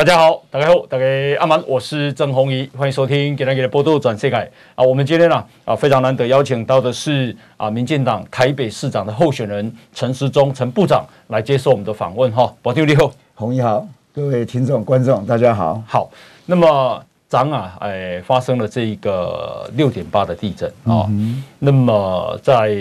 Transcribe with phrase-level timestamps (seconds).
[0.00, 1.04] 大家好，大家好，大家
[1.38, 4.34] 阿蛮，我是郑红怡，欢迎收听《今天的波多转世界》
[4.74, 4.82] 啊。
[4.82, 12.50] 我们今天呢啊非常难得邀请到的是啊民进党台北市长的候选人陈时中陈部长来接受我们的访问哈。
[12.62, 15.82] 保丢你好，弘仪好，各位听众观众大家好。
[15.86, 16.10] 好，
[16.46, 17.04] 那么。
[17.30, 22.76] 张啊，哎，发生了这个六点八的地震啊，嗯、那么在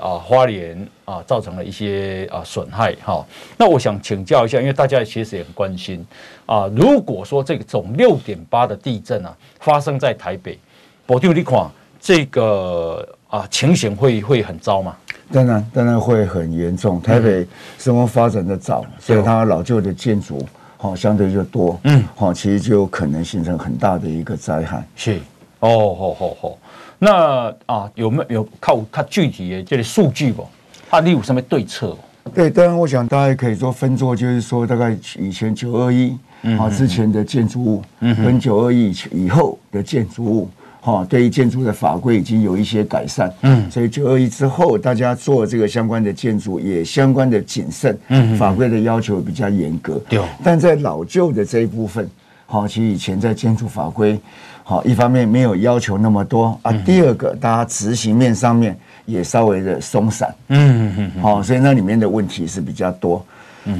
[0.00, 3.22] 啊花莲啊造成了一些啊损害哈。
[3.58, 6.02] 那我想请教一下，因为大家其实也很关心
[6.46, 10.58] 啊，如果说这种六点八的地震啊发生在台北，
[11.04, 11.70] 部长你看
[12.00, 14.96] 这个啊情形会会很糟吗？
[15.30, 16.98] 当然，当然会很严重。
[17.02, 17.46] 台北
[17.78, 20.42] 生活发展的早，嗯、所以它老旧的建筑。
[20.82, 24.84] 好，相对就多，嗯，好，其实就有可能形成很大的一个灾害。
[24.96, 25.20] 是，
[25.60, 26.58] 哦，好好好。
[26.98, 30.44] 那啊，有没有靠看具体的这个数据不？
[30.90, 31.96] 啊，你有什么对策？
[32.34, 36.18] 对，当然，我想大家可以做分作，就是说，大概以前九二一
[36.58, 40.50] 啊之前的建筑物，嗯，跟九二一以后的建筑物。
[40.84, 50.20] 哈，对于建筑的法规已经有一些改善，嗯，所以九二一之后，大家做这个相关的建筑也相关的谨慎，嗯，法规的要求比较严格，对。
[50.42, 52.10] 但在老旧的这一部分，
[52.46, 54.18] 好，其实以前在建筑法规，
[54.64, 63.24] 好，一方面没有要求那么多啊，第二个，大家执行面上面也稍微的松散，嗯嗯嗯，好，所以那里面的问题是比较多，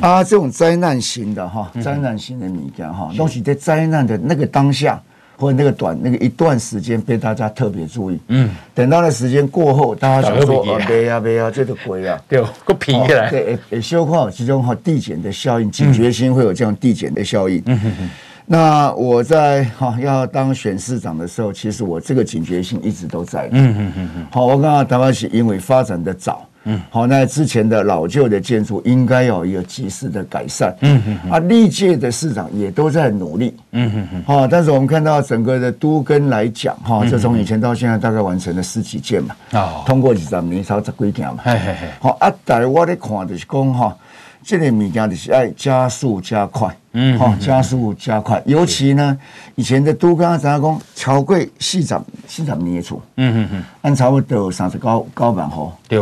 [0.01, 5.03] 啊，这种灾难型的哈，灾难型的物件哈，东西在灾难的那个当下。
[5.43, 17.61] 或者那个短那个一段时间被大家特别注意，嗯，等到那时间过后，大家想说啊，别啊别啊，这个鬼啊， 对，个皮起来，对，也修好，其中哈递减的效应，警觉心会有这样递减的效应。
[17.67, 18.11] 嗯哼哼。
[18.47, 23.49] 那我在哈要当选市长的时候，其实我这个警觉性一直都在。
[23.51, 24.27] 嗯嗯嗯嗯。
[24.31, 26.47] 好，我刚刚台湾是因为发展的早。
[26.65, 30.75] 嗯，好，那之前的老旧的建筑应该有一个及时的改善。
[30.81, 33.57] 嗯嗯啊，历届的市长也都在努力。
[33.73, 34.23] 嗯嗯嗯。
[34.25, 39.35] 好，但是我们看到整个的都更来讲，哈，就从以前到现在大概完成了十几件嘛。
[39.53, 39.83] 哦。
[39.85, 41.39] 通过几十年，超十几件嘛。
[41.43, 41.89] 嘿嘿嘿。
[42.01, 43.97] 好，啊，但我咧看就是讲哈，
[44.45, 46.77] 这个物件就是爱加速加快。
[46.93, 47.19] 嗯。
[47.19, 49.19] 好，加速加快，尤其呢，
[49.57, 51.99] 以前的都更怎样讲，超过四十
[52.29, 53.03] 四十年厝。
[53.17, 53.65] 嗯嗯嗯。
[53.81, 55.73] 按差不多三十九九万户。
[55.89, 56.01] 对。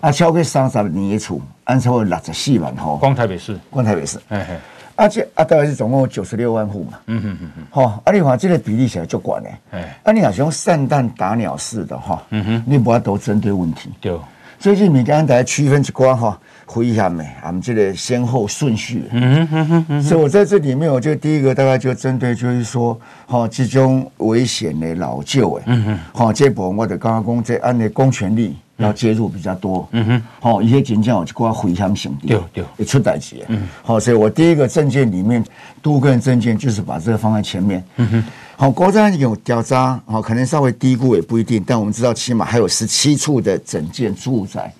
[0.00, 2.96] 啊，超过三十年的厝，按超过六十四万户。
[2.96, 4.18] 光台北市，光台北市。
[4.28, 4.60] 哎哎，
[4.96, 6.98] 啊这啊大概是总共九十六万户嘛。
[7.06, 7.66] 嗯哼哼哼。
[7.70, 9.54] 好，啊你看这个比例起来就管嘞。
[9.72, 13.90] 哎，啊你若是用散弹打鸟式的哈，嗯哼，你不要都针对问题。
[14.00, 14.18] 对。
[14.60, 17.26] 所以这你刚刚大家区分一寡哈，回一下没？
[17.42, 19.04] 俺们这个先后顺序。
[19.10, 20.02] 嗯哼哼哼。
[20.02, 25.62] 所以我在这里面，我就第一个大概就针对就是说，哈，这种危险的老旧诶。
[25.66, 25.98] 嗯哼。
[26.12, 28.54] 好，这部分我的刚刚讲这按的公权力。
[28.80, 35.44] 要介入比较多，嗯哼，好，一些警察我就挂回乡兄弟，对对，会出代志，嗯，好，所以我第一个证件里面，
[35.82, 38.24] 都更政见就是把这个放在前面，嗯哼，
[38.60, 44.70] 好，国家有调查，好，可能稍微低估也不一定，但我们知道起码还有十七处的整建住宅，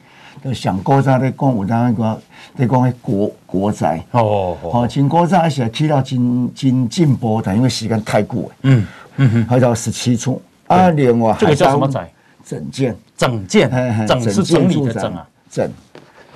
[0.43, 2.19] 都想国家的公务单位讲，
[2.59, 8.87] 得讲为国国宅，哦，好，请国家而且提到金金进步，但因为时间太过，嗯
[9.17, 12.07] 嗯哼，还有十七处，啊，另外这个叫什么宅？
[12.45, 12.95] 整建。
[13.17, 13.71] 整建，
[14.07, 15.73] 整是整理的整啊，整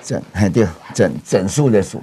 [0.05, 1.99] 整哎对，整整数的数，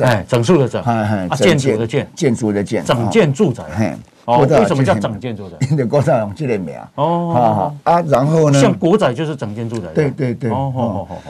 [0.00, 2.34] 哎，整数的整，啊，建筑的建，建。
[2.34, 3.94] 筑的建，整建住宅，嘿，
[4.24, 5.56] 哦，为什么叫整建住宅？
[5.70, 11.22] 因为国家用这个名，哦，啊，然后呢，像国宅就是整建住宅，对对对，哦，好好好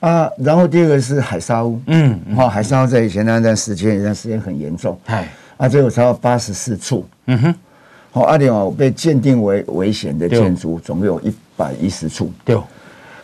[0.00, 7.54] 好，啊，然后第二个是海沙屋，嗯，哈，海沙屋在以前那段时间，一段时间很严重，哎，啊，最后才到八十四处，嗯哼，
[8.10, 11.32] 好，啊，另外被鉴定为危险的建筑，总共有一。
[11.54, 12.56] 百一十处，对，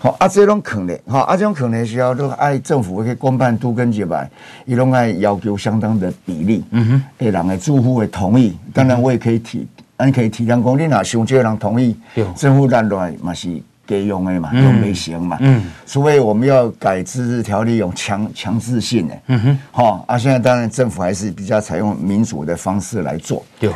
[0.01, 4.31] 好啊，这种可能，好啊，这种可能需要都爱政府可以公办都更洁白，
[4.65, 9.67] 伊拢爱要求相当的比例，嗯哼，诶，人的住户会同意，当然我也可以提，
[9.97, 11.97] 俺可以体谅讲，你若想这个人同意，
[12.37, 23.71] 政府烂乱嘛是给用的嘛，用没行嘛，嗯，所以我们要改自治条例用强强制性的，嗯哼，好啊，现在当然政府还是比较采用民主的方式来做，对。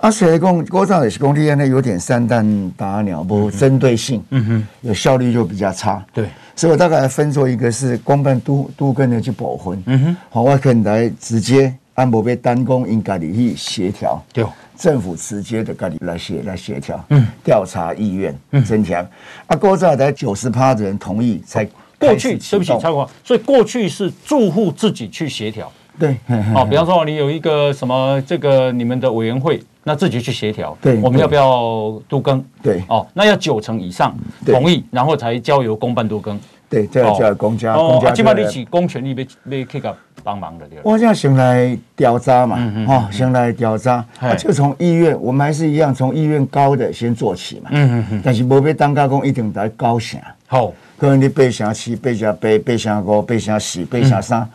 [0.00, 6.02] 啊，所以讲，国造也是工地呢，有点散弹打鸟，不针对性，嗯哼，有效率就比较差。
[6.10, 6.26] 对，
[6.56, 14.42] 所以我大概分做一个是公办都都跟的去保婚，嗯哼，好，我可能来直接按部被单工应该你去协调，对，
[14.74, 19.06] 政府直接的跟你来协来协调，嗯，调查意愿，嗯，增强。
[19.48, 21.62] 啊，国造在九十趴的人同意才
[21.98, 25.70] 过去对不起，超过，所以过去是住户自己去协调。
[26.00, 26.16] 对，
[26.54, 32.42] 好，比方说你有一个什么这个你们的委员会，那自己去协调，对，我们要不要都更？
[32.62, 34.16] 对，哦，那要九成以上
[34.46, 36.40] 同意，然后才交由公办都更。
[36.70, 38.12] 对，这要叫公家，公家。
[38.12, 40.78] 起码你起公权力被被去个帮忙的，对。
[40.84, 42.56] 我现在先来调查嘛，
[42.88, 44.02] 哦，先来调查，
[44.38, 48.22] 就从医院，我们还是一样从医院高的先做起嘛，嗯嗯嗯。
[48.24, 54.48] 但是无必当家公一定在高层，好，可能你八成七、八成八、八成五、八成四、八成三。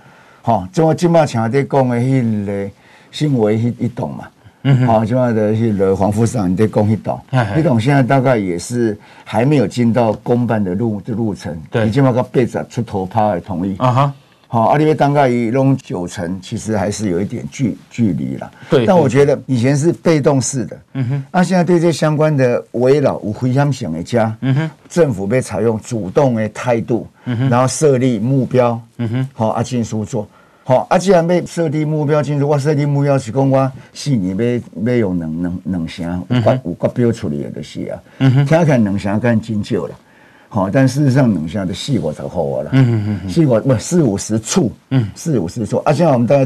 [0.45, 2.71] 好，就我今麦像在讲的迄个
[3.09, 4.27] 新闻，迄一栋嘛，
[4.61, 7.19] 嗯，好，即摆的迄个黄副市长你在讲一栋，
[7.57, 14.13] 一栋现在大概也是还没有进到公办的路的路程，对，今麦个被子出头趴的同意，啊哈，
[14.55, 30.25] 好，阿里边大概一弄九成，其实还是有一点距距离了，对，但我觉得以前是被动式的，嗯哼，那现在对这相关的围绕无非常想的家，嗯哼，政府被采用主动的态度，嗯哼，然后设立目标，嗯哼，好，阿进书做。
[30.63, 37.99] 好，啊，既然被设立目标，进入我设立目标是讲我四年要要用两两两成，有国有国标处理的就是啊。
[38.19, 39.93] 嗯哼，听看两成干真少了。
[40.49, 42.69] 好，但事实上冷下的四五十户了。
[42.73, 44.71] 嗯嗯嗯，细果不四五十处。
[44.89, 45.77] 嗯，四五十处。
[45.77, 46.45] 啊，现在我们大概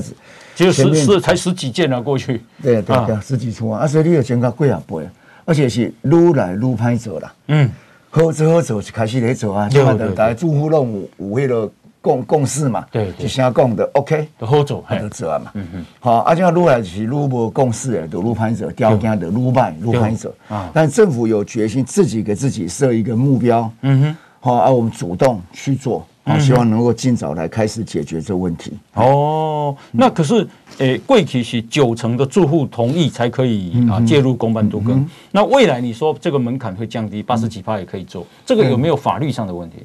[0.56, 2.42] 只有十十才十几件了，过去。
[2.62, 3.82] 对对对，十几处啊。
[3.82, 4.98] 啊，所以你要增加贵啊倍，
[5.46, 7.34] 而且是愈来愈歹做了。
[7.48, 7.70] 嗯，
[8.10, 9.70] 好做好做就开始来做啊。
[9.70, 11.72] 就大家住户拢有有迄个。
[12.02, 20.70] 共共识嘛，对，就先讲的，OK，都好做，都做啊嘛，嗯嗯，好，而且愈来是愈无共识诶，就愈歹做，条件就愈歹，愈歹做啊。
[20.74, 28.72] 但政府有决心，自己给自己设一个目标，嗯哼，好，啊我们主动去做，好，希望能够尽早来开始解决这问题。
[28.94, 30.48] 哦，那可是
[30.78, 35.06] 诶，贵体是九成的住户同意才可以啊介入公办都更。
[35.32, 39.78] 那未来你说这个门槛会降低，八十几趴也可以做，这个有没有法律上的问题？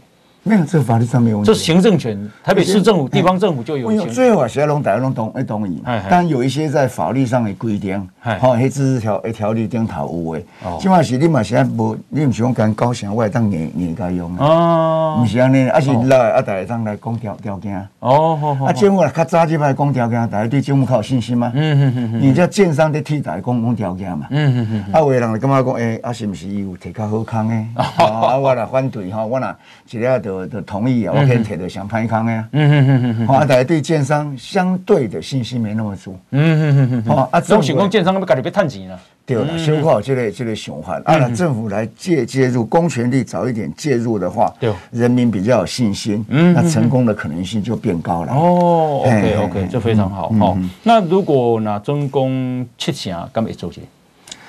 [0.46, 1.46] 没有，这个法律上没有问题。
[1.46, 3.90] 这是行政权，台北市政府、地方政府就有。
[4.06, 5.82] 最后啊，谁来大家拢同会同意。
[6.10, 10.44] 但有一些在法律上的规定，好，迄自治条诶条例顶头有诶。
[10.80, 14.42] 即码是你嘛是安无，你毋是讲讲高雄，我会当硬硬家用的。
[14.42, 15.20] 哦。
[15.22, 17.76] 唔是安尼，啊是来啊，大家当来讲条条件。
[18.00, 18.64] 哦，好好。
[18.64, 21.52] 啊，政府啊，较早就来讲条件，大家对政府较有信心吗？
[21.54, 22.20] 嗯嗯嗯嗯。
[22.20, 24.26] 你叫建商伫替大家讲讲条件嘛？
[24.30, 24.84] 嗯嗯嗯。
[24.92, 27.66] 啊，有的人感觉讲，诶，啊，是毋是有摕较好康诶？
[27.76, 29.54] 啊，我若反对吼，我若，
[29.90, 30.44] 一个都。
[30.44, 32.44] 的同意啊，我可以铁的想拍康诶。
[32.52, 36.16] 嗯嗯嗯嗯，啊，大家对建商相对的信心没那么足。
[36.30, 36.62] 嗯嗯
[36.92, 38.98] 嗯嗯，好啊，这种情况建商要赶紧被探底了。
[39.26, 48.32] 对了，修好这类这类循环，啊，政府来介介入，公权力早一点介入的话，对，人民比较有信心，嗯，那成功的可能性就变高了。
[48.34, 50.28] 哦，OK OK，这非常好。
[50.38, 53.80] 好，那如果拿中共七成，敢会做些？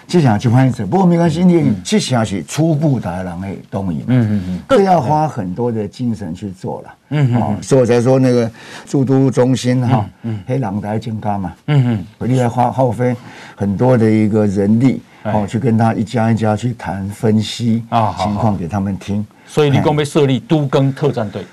[0.07, 4.05] 七成就翻译，不过没关系，你七成是初步达人会同意嘛。
[4.09, 6.95] 嗯嗯嗯，这要花很多的精神去做了。
[7.09, 8.49] 嗯嗯，所以我才说那个
[8.85, 11.53] 驻都中心哈，嗯，黑狼台金刚嘛。
[11.67, 13.15] 嗯嗯，你要花耗费
[13.55, 19.25] 很多的一个人力，哦，去跟他一家一家去谈分析啊情况给他们听。
[19.47, 21.43] 所以你共被设立都更特战队，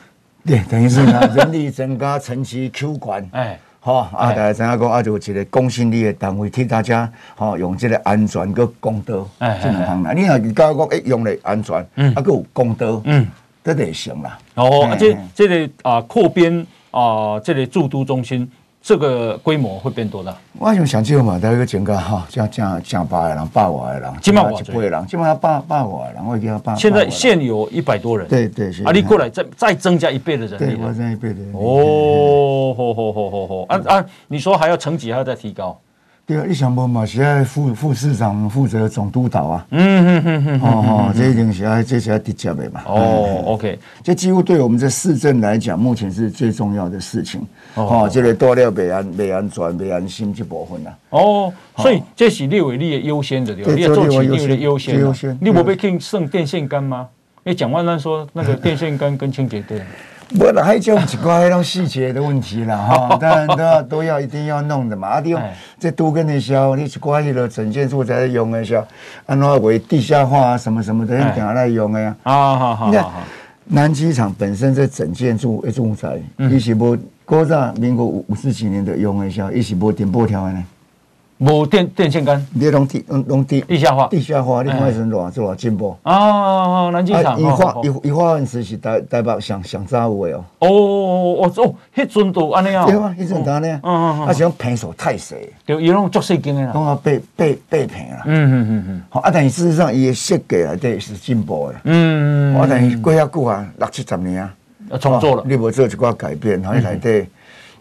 [0.45, 3.27] 对，等于是呢 人力增加，层级 Q 管。
[3.33, 3.59] 哎。
[3.85, 4.29] 好啊！
[4.33, 10.13] 大家知影讲啊，就一个公信力的单位替大家，好用这个安全个公道，这两项啦。
[10.13, 13.27] 你若你讲讲，诶，用的安全，嗯，啊，个有公道，嗯，
[13.65, 14.39] 这得行啦。
[14.55, 18.49] 哦，而且这个啊，扩编啊，这个驻都中心。
[18.83, 20.37] 这个规模会变多大？
[20.59, 26.61] 我想想这嘛，大概增加哈，这样这样这样百个人，百万个人，几万几个人，基本上百百万个人，我已经。
[26.77, 28.71] 现在现有一百多人，对对。
[28.85, 31.57] 啊，你过来再再增加一倍的人力，对，我增加一倍的人力。
[31.57, 35.79] 哦，好好好好好，啊啊，你说还要层级还要再提高？
[36.33, 37.05] 对啊，你想不嘛？
[37.05, 39.67] 现在副副市长负责总督导啊。
[39.71, 40.61] 嗯嗯嗯嗯。
[40.63, 42.83] 哦哦，这一定是要这是要直接的嘛。
[42.87, 47.47] 哦，OK，这几乎对我们这市政来讲，目前是最重要的事情。
[47.75, 50.91] 哦，这个多了北安北安转、北安心这部分呐。
[51.11, 54.99] 哦，所以这是列为你的优先的，对，你要做起列为的优先。
[54.99, 55.37] 优先。
[55.39, 57.09] 你不被听剩电线杆吗？
[57.45, 59.83] 哎，蒋万安说那个电线杆跟清洁队。
[60.39, 65.09] 不啦，还就几块那种细节的问题啦 哈，当然都要都要一定要弄的嘛。
[65.09, 65.41] 啊，利用
[65.79, 68.87] 这都跟你说，你几块去了整建住宅用的时候，
[69.27, 72.17] 按照为地下化啊什么什么的，用点来用的呀。
[72.23, 72.87] 啊，好好。
[72.89, 73.07] 你看
[73.65, 76.21] 南机场本身这整建住住宅，
[76.51, 80.65] 一起不过在民国五五十几年的用的时候，一起不点波条呢。
[81.43, 86.89] 无电电线杆，你拢地拢拢地地下化，地下化，你看是偌做偌进步啊！
[86.91, 90.45] 南机场，一化一一化是是台台北上上早有诶哦。
[90.61, 92.87] 哦哦哦，迄阵都安尼啊？
[92.87, 93.81] 对啊，迄阵都安尼啊。
[93.83, 94.27] 嗯嗯嗯。
[94.29, 95.35] 啊，是讲平数太细，
[95.67, 98.23] 对，伊拢足细间诶啦，拢啊八八八平啦。
[98.27, 99.03] 嗯嗯嗯嗯。
[99.09, 101.75] 好啊，但是事实上伊诶设计内底是进步诶。
[101.85, 102.61] 嗯嗯。
[102.61, 104.55] 我但是过遐久啊，六七十年啊。
[105.01, 107.27] 重做了，你无做一寡改变，然后来对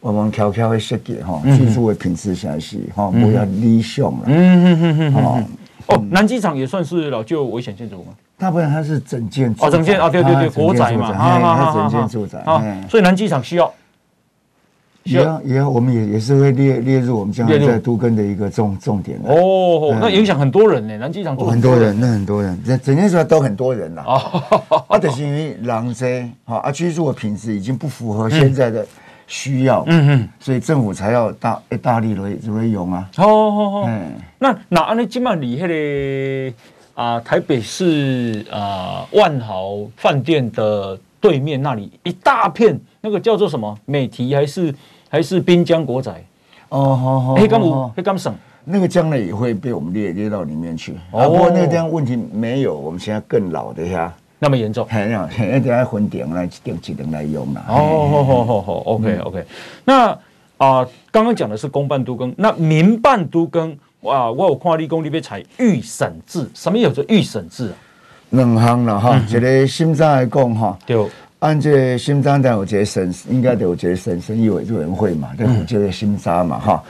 [0.02, 4.24] 我们悄悄的设计哈，技术的品质下是哈，不要理想了。
[4.26, 5.44] 嗯嗯嗯嗯哦。
[5.88, 8.14] 哦，南机场也算是老旧危险建筑吗？
[8.38, 13.72] 大部分它是整建哦，整建啊，对对对，国宅嘛，它整建住宅啊，所以南机场需要。
[15.04, 24.04] 也要也要，我们也也是会列列入我们将来在都更的一个重重点哦，那影响很多人呢，南机场很多人，那很多人，整整件事都很多人呐。
[24.88, 28.86] 啊，就是因为人多，好啊，居住的品质已经不符合现在的
[29.32, 33.10] 需要，嗯嗯，所以政府才要大大力来来用啊。
[33.16, 36.54] 好好好，嗯，那那安尼今嘛离迄个
[36.94, 44.76] 啊台北市啊万豪饭店的对面那里一大片，那个叫做什么美堤还是？
[45.14, 46.24] 还是滨江国宅
[46.70, 48.34] 哦，好好，黑甘五黑甘省，
[48.64, 50.96] 那个将来也会被我们列列到里面去。
[51.12, 57.62] 哦，不过那个地方问题没有，我们现在更老的呀，那么严重，还要还要分点来点几点来用嘛。
[57.68, 59.46] 哦，好好好好，OK OK。
[59.86, 60.10] 那
[60.58, 67.76] 啊，刚刚讲的是公办都更，那民办都更哇，我有看立功你边采预审制，什么有着预审制啊？
[68.32, 71.08] 两项了哈，一个新章来讲哈，就。
[71.38, 76.84] 按这新章，但有这审，应该都有这审审议委员会嘛，对有这个新章嘛，哈。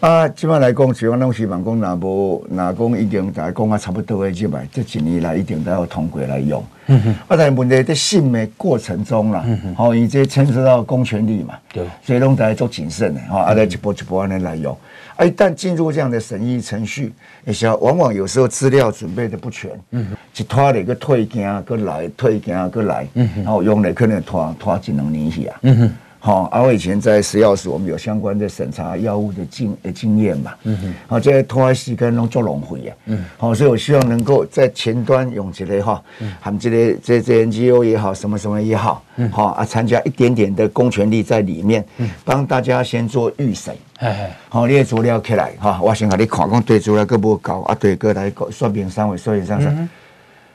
[0.00, 6.64] 啊，基本上来讲，主要拢希望讲，若无若讲已经大家讲啊差不多的这摆，这几年来一定都要通过来用。
[6.86, 7.10] 嗯哼。
[7.26, 14.72] 啊，但问题在审的过程中啦，好，因为这牵涉到公权力嘛，对，所以拢大家做谨慎的，哈，啊，来一步一步安尼来用。
[15.16, 17.12] 啊一旦进入这样的审议程序，
[17.44, 36.02] 也是往往有时候资料准备的不全，嗯，一拖了一个退件，过来退件，过来，嗯，然后用了可能拖拖几两年去啊，嗯哼，好，而我以前在食药署，我们有相关的审查药物的经的经验嘛，嗯哼，好，这些拖时间拢做浪费啊，嗯，好，所以我希望能够在前端用这个哈，
[36.40, 43.74] 他们这个这这 NGO 也好，什么什么也好，嗯，好啊，参加一点点的公权力在里面，嗯，帮大家先做预审。
[43.98, 47.74] 哎，好，你的资料起来哈，我先给你看，讲对资料够不够啊？
[47.78, 49.88] 对，过来说明三位，说明三三。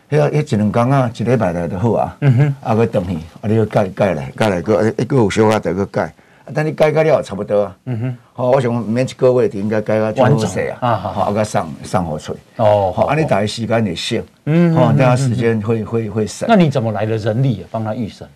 [0.09, 2.15] 迄迄一两工啊，一礼拜来就好啊。
[2.21, 6.13] 嗯哼，啊，要等去，啊，你要改改来，改来个，一个有小可再个改。
[6.53, 7.77] 等你改改了差不多啊。
[7.85, 10.77] 嗯哼，好，我想免一个月就应该改个全部细啊。
[10.81, 12.35] 啊，好，啊，个上上好出。
[12.57, 14.21] 哦，好，啊，你大概时间也省。
[14.45, 16.45] 嗯，好，大家时间会会会省。
[16.49, 17.65] 那你怎么来的人力啊？
[17.71, 18.27] 帮他预审？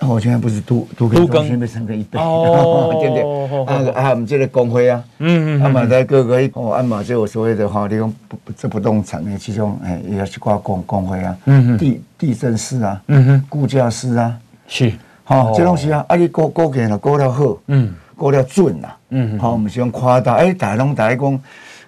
[0.00, 3.22] 我现在不是都都跟中心被升个一倍， 对不对？
[3.64, 14.36] 啊啊，我们这个工会啊，嗯嗯，啊嘛在各个哦，啊嘛这个所谓的哈，这种不这不动产的其中，哎，也要去挂工工会啊，嗯嗯，地地震师啊，嗯哼，估价师啊，
[14.66, 21.40] 是，好，这东西啊，啊你估估计了估了好，嗯，估了准呐，嗯，好，我们希望夸大，哎，大龙大讲。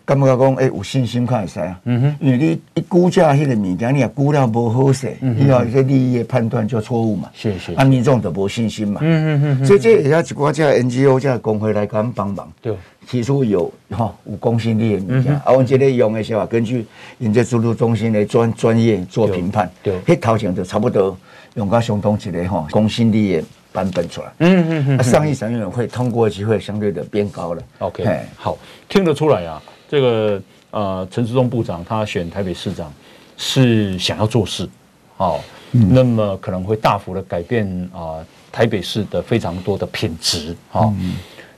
[0.06, 1.80] 感觉讲，诶，有信心看会使啊。
[1.84, 7.28] 嗯哼，因为你一估价迄个物件，你也估了无好势，你要一个利益的判断就错误嘛。
[7.34, 9.00] 是是，啊，民众就无信心嘛。
[9.02, 9.66] 嗯嗯嗯。
[9.66, 12.50] 所以这也要一寡这 NGO 这工会来给我们帮忙。
[12.62, 12.72] 对。
[13.08, 16.86] 提出有哈有公信力的物件，啊，我们这里用的时候，根据
[17.18, 19.68] 人家制度中心的专专业做评判。
[19.82, 19.98] 对。
[20.02, 21.18] 迄头前就差不多
[21.54, 24.28] 用个相同一个哈公信力的版本出来。
[24.38, 25.02] 嗯嗯嗯。
[25.02, 27.62] 上议审议委员会通过的机会相对的变高了。
[27.78, 28.04] OK，
[28.36, 28.56] 好，
[28.88, 29.60] 听得出来啊。
[29.88, 32.92] 这个呃，陈志忠部长他选台北市长
[33.36, 34.68] 是想要做事，
[35.16, 35.40] 好、哦，
[35.72, 40.92] 嗯、那么可能会大幅的改变啊、呃、台北市的非常多的品质，好、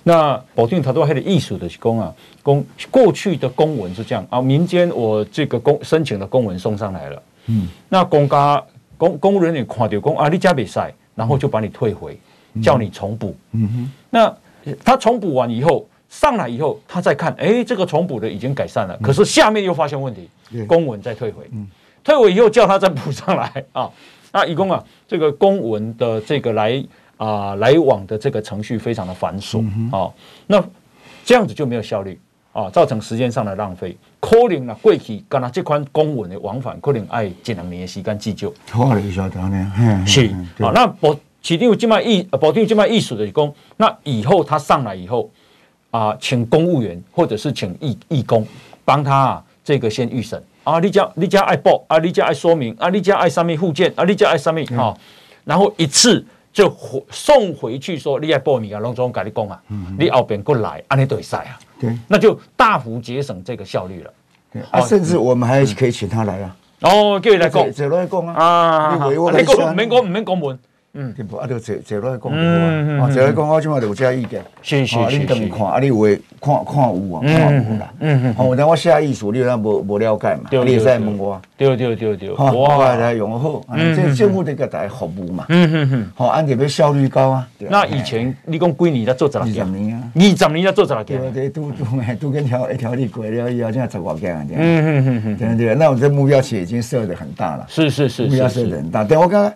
[0.04, 8.62] 那保定他都还有艺术的公啊公过去的公文是这样啊，民间我这个公申请的公文送上来了，嗯，那公家
[8.96, 12.16] 公公务人员看到公啊你加比赛，然后就把你退回，
[12.52, 14.36] 嗯、叫你重补，嗯哼，那
[14.84, 15.84] 他重补完以后。
[16.08, 20.28] 上来以后，他再看，哎，这个重补的已经改善了，可是下面又发现问题，
[20.66, 21.48] 公文再退回，
[22.02, 23.90] 退回以后叫他再补上来 啊。
[24.32, 26.82] 那以公啊，这个公文的这个来
[27.18, 29.62] 啊来往的这个程序非常的繁琐
[29.94, 30.10] 啊，
[30.46, 30.62] 那
[31.24, 32.18] 这样子就没有效率
[32.52, 33.94] 啊，造成时间上的浪费。
[34.18, 38.52] 可能呢，过去跟他这款公文的往返，可能爱几两年时间计就。
[38.74, 40.26] 我了一小段呢，是
[40.58, 40.72] 啊。
[40.74, 45.30] 那保起定有这么意，保定有这么意思的公，那以后他上来以后。
[45.90, 48.46] 啊，请公务员或者是请义义工
[48.84, 54.94] 帮他啊，这个先预审啊，你家你家爱报啊，你家爱说明啊，你家爱上面附件啊，你家爱上面哈，
[55.44, 56.70] 然后一次就
[57.10, 59.62] 送回去说你爱报名啊，龙总跟你讲啊，
[59.98, 64.12] 你后边过来啊，你对赛啊，对，那就大幅节省这个效率了。
[64.52, 70.58] 对啊，甚至我们还可以请他来啊，哦，叫你来讲，这来讲啊，啊，你讲，免讲，免讲门。
[70.94, 71.36] 嗯，对不？
[71.36, 80.48] 啊，就坐坐落来讲就好啊，坐来讲我即马就有遮意见，是是是，你等于看，啊，你有诶看看有啊，看有啦，嗯嗯，好，但我写意思，你有当无无了解嘛？
[80.50, 81.76] 你会使问我，对。
[81.76, 83.62] 对对对，我来用好，
[83.94, 87.46] 这政府得给大家服务嘛，嗯嗯嗯，好，按这边效率高啊。
[87.58, 89.62] 那以前你讲几年才做十来件？
[89.62, 91.20] 二十年啊，二十年才做十来件？
[91.20, 91.84] 对对，都都
[92.18, 99.52] 都跟条一条路过了以后，现在十几件啊，嗯嗯嗯嗯，对对，那我这目标其实已经设得很大了，是是是，目标设得很大，但我刚刚。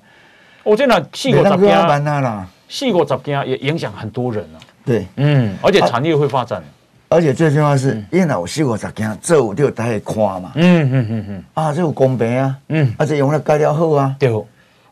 [0.64, 2.38] 我真的四五十件，
[2.68, 4.58] 四五十件也影响很多人啊。
[4.84, 6.62] 对，嗯，而且产业会发展，
[7.08, 10.52] 而且最重要是，因为有四五十件，这有就大家看嘛。
[10.54, 14.28] 嗯嗯嗯嗯，啊，这有公平啊，嗯，而且用了改良好啊，对，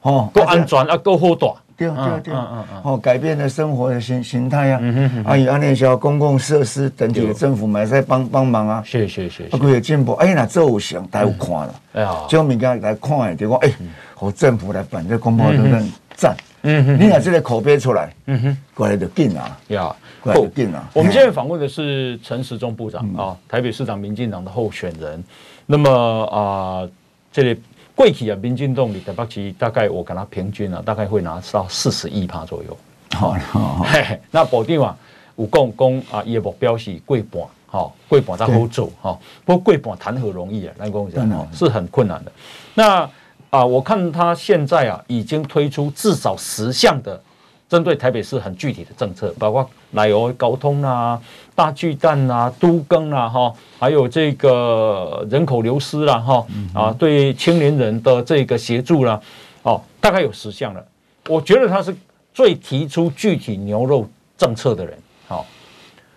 [0.03, 13.73] 哦，够安全啊，够好大，对对对，嗯嗯嗯，哦，改变了生活的形形态啊，嗯嗯，啊，有安那些公共设施等等，政府嘛在帮帮忙啊，谢谢谢谢，啊，有进步，哎，那这有行，大家有看了，哎呀，就民间来看的，就讲哎。
[14.21, 20.87] 和政府来办这公报都很赞，嗯哼，你看这个口碑出来，嗯哼，过来就进啊，呀，过来就进啊。
[20.93, 25.25] 我们现在访问的是陈时中部长啊，台北市长民进党的候选人。
[25.65, 25.91] 那么
[26.27, 26.87] 啊，
[27.33, 27.59] 这里
[27.95, 32.77] 贵企啊，民进党里台北市大概我跟他平均啊，大概会拿到四十亿趴左右。
[33.15, 33.87] 好，好，
[34.31, 34.95] 那保定啊，
[35.37, 39.19] 有讲讲啊，伊的目标是过半，哈，过半才好做，哈。
[39.47, 40.75] 不过过半谈何容易啊？
[40.77, 42.31] 那跟我讲，是很困难的。
[42.75, 43.09] 那
[43.51, 47.21] 啊，我看他现在啊，已经推出至少十项的
[47.69, 51.21] 针对台北市很具体的政策，包括奶油高通啊、
[51.55, 59.21] 大巨蛋啊、都更啊，哈，还有这个人口流失啦，哈，啊，对青年人的这个协助啦，
[59.63, 60.85] 哦，大概有十项了。
[61.29, 61.95] 我觉得他是
[62.33, 64.99] 最提出具体牛肉政策的人。
[65.29, 65.45] 好，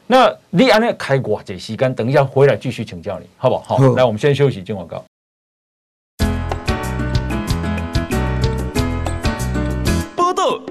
[0.07, 3.77] 那你安那开挂这时间，等一下回来继续请教你，好不好？
[3.77, 5.03] 好，来，我们先休息，进广告。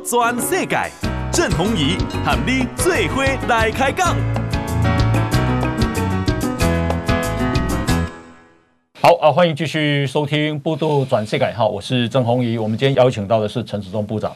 [0.05, 0.91] 全世界，
[1.31, 4.17] 郑鸿仪和你做伙来开讲。
[9.01, 12.59] 好啊，欢迎继续收听《报道转世界》哈，我是郑鸿仪。
[12.59, 14.35] 我们今天邀请到的是陈时中部长。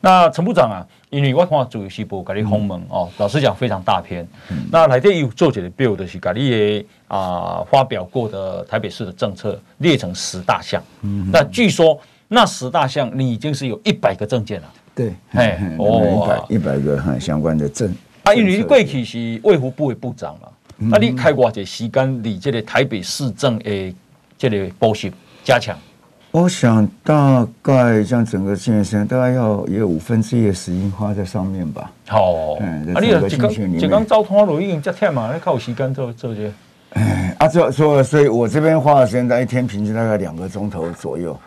[0.00, 4.26] 那陈部长啊，因为我看主流时报给你访问哦，老实讲非常大篇。
[4.50, 10.82] 嗯、那来电有做几个表的是，给你啊发表过的台北市的政策列成十大项。
[11.02, 14.68] 嗯，那据说那十大项你已经是有一百个证件了。
[14.94, 23.94] 对，哎，哦，一百一百个哈相关的证啊，因为你过去是卫福部的部长嘛，那你开多少时间你这个台北市政的
[24.38, 25.76] 这个补习加强？
[26.30, 31.92] 我想大概像整个建设大概要也有五分之一的时间花在上面吧。
[32.08, 36.52] 好，嗯，啊，你几刚几刚交通路已经加天嘛，那靠时间做做些。
[36.90, 41.38] 哎，啊，这所所以，我这边花的时间在一天平均大概两个钟头左右。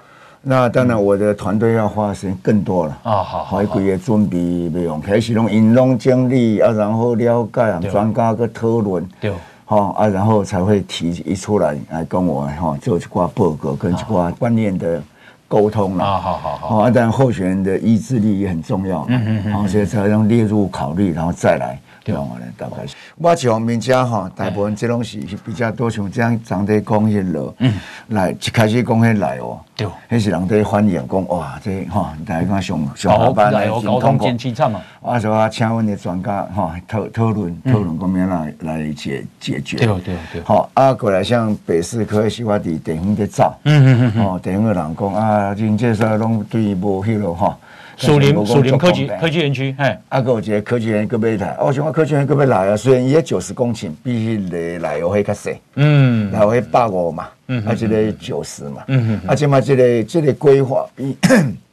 [0.50, 2.98] 那当然，我的团队要花的时间更多了。
[3.04, 3.22] 啊！
[3.22, 9.34] 好，好，一个月准备不用，开始用引用经历啊，然后了解啊，专家个讨论，对，
[9.66, 15.04] 好啊，然后才会提一出来来跟我哈做一挂报告，跟一挂观念的
[15.50, 21.78] 沟通了啊，好好好，啊，当然候选人的意志力也很重要，嗯嗯嗯，然后所以才能列入考虑，然后再来。
[22.16, 22.16] 对，
[22.58, 22.96] 大概是。
[23.18, 27.74] 我从民家吼，大部分这东西是比较多像这样长在讲些了，嗯，
[28.08, 34.80] 来一开始讲些来哦，对，迄是人在反映讲哇，这吼，大家讲上上下班来沟通建气场嘛。
[35.02, 39.78] 我说啊，请问的专家吼讨讨论讨论，讲要来来解解决。
[39.78, 40.42] 对对对。
[40.44, 47.58] 好啊，过来像北市科学我伫地方的造，嗯嗯嗯，哦，地方的人讲啊，人介绍拢对无迄个哈。
[47.98, 52.78] 树林树林科技科技园区，哎，阿哥，我觉得科技园个要来，我想讲科技园个要来啊。
[52.78, 61.18] 虽然伊个九十公顷，必须来来又会较细，嗯，来会百五嘛，嗯，啊，这个九十嘛，嗯嗯，啊，这嘛，这个这个规划比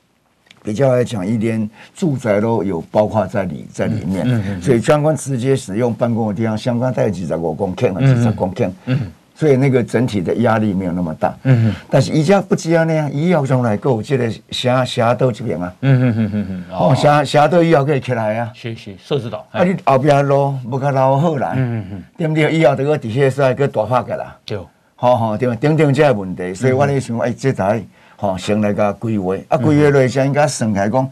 [0.64, 8.98] 比较来讲，一点住宅都有包括在里在里面，所以相关直接使用办公的地方，相关带几十个公顷啊，几十公顷，嗯。
[9.34, 11.80] 所以那个整体的压力没有那么大，嗯哼。
[11.90, 19.44] 但是一家不接啊那样，医药上来够，这个侠侠道这边啊，嗯哼哼哼哼，哦，侠侠道医药可以起来啊，是是，设置到。
[19.50, 22.52] 啊，你后边路不卡老好来，嗯哼哼，对不对？
[22.52, 24.56] 医药这个底下是来个大发个啦，对，
[24.94, 27.84] 好好对，等等这个问题，所以我咧想，哎，这台
[28.16, 31.10] 好先来个规划，啊，规划来先应该算起来讲，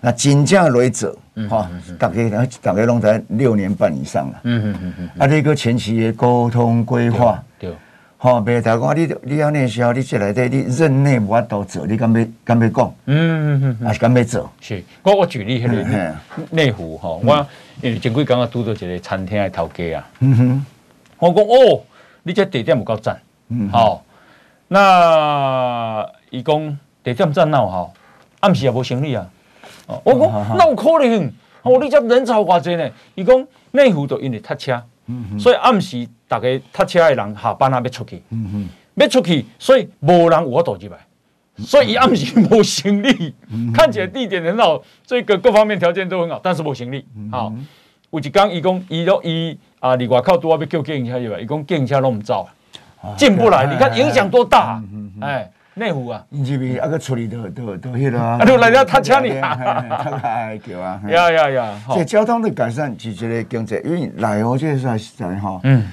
[0.00, 1.14] 那真正来做，
[1.48, 7.42] 哈，大概大概拢在六年半以上了，嗯嗯嗯嗯，啊，这个前期的沟通规划。
[7.58, 7.70] 对，
[8.16, 12.94] 好，别台讲你，你要那时候你进来的，你任内无法度做，你敢要敢要讲？
[13.04, 14.50] 嗯嗯嗯，还是敢要做？
[14.60, 16.14] 是，我我举例迄个
[16.48, 17.46] 内湖哈，我
[17.82, 20.66] 因为前几刚刚拄到一个餐厅的头家啊，嗯哼，
[21.18, 21.82] 我讲哦，
[22.22, 24.02] 你这地点有够赞，嗯，好，
[24.68, 27.92] 那伊讲地点赞闹好，
[28.40, 29.28] 暗时也无生意啊。
[30.04, 32.90] 我讲那有可能，哦，你这人潮偌济呢？
[33.14, 34.82] 伊讲内湖都因为塞车，
[35.38, 38.22] 所以暗时大家塞车的人下班啊要出去，
[38.94, 40.98] 要出去，所以无人有法度入来，
[41.58, 43.34] 所以伊暗时无行李，
[43.74, 47.04] 看起来地点很好，这个各方面条件都很好，但是无行李。
[47.30, 47.52] 好，
[48.10, 52.48] 有一天伊讲伊都伊啊，离外口拄啊要叫计程车入来，伊讲计程车拢唔走，
[53.16, 54.82] 进不来，你看影响多大，
[55.20, 55.50] 哎。
[55.80, 59.56] 内湖啊，因这边啊个处理都都都迄个啊， 啊都来了他车你啊，
[60.04, 65.88] 他爱叫啊， 呀呀呀，这交通的改善是一个经济，因为内湖这个实在哈，嗯，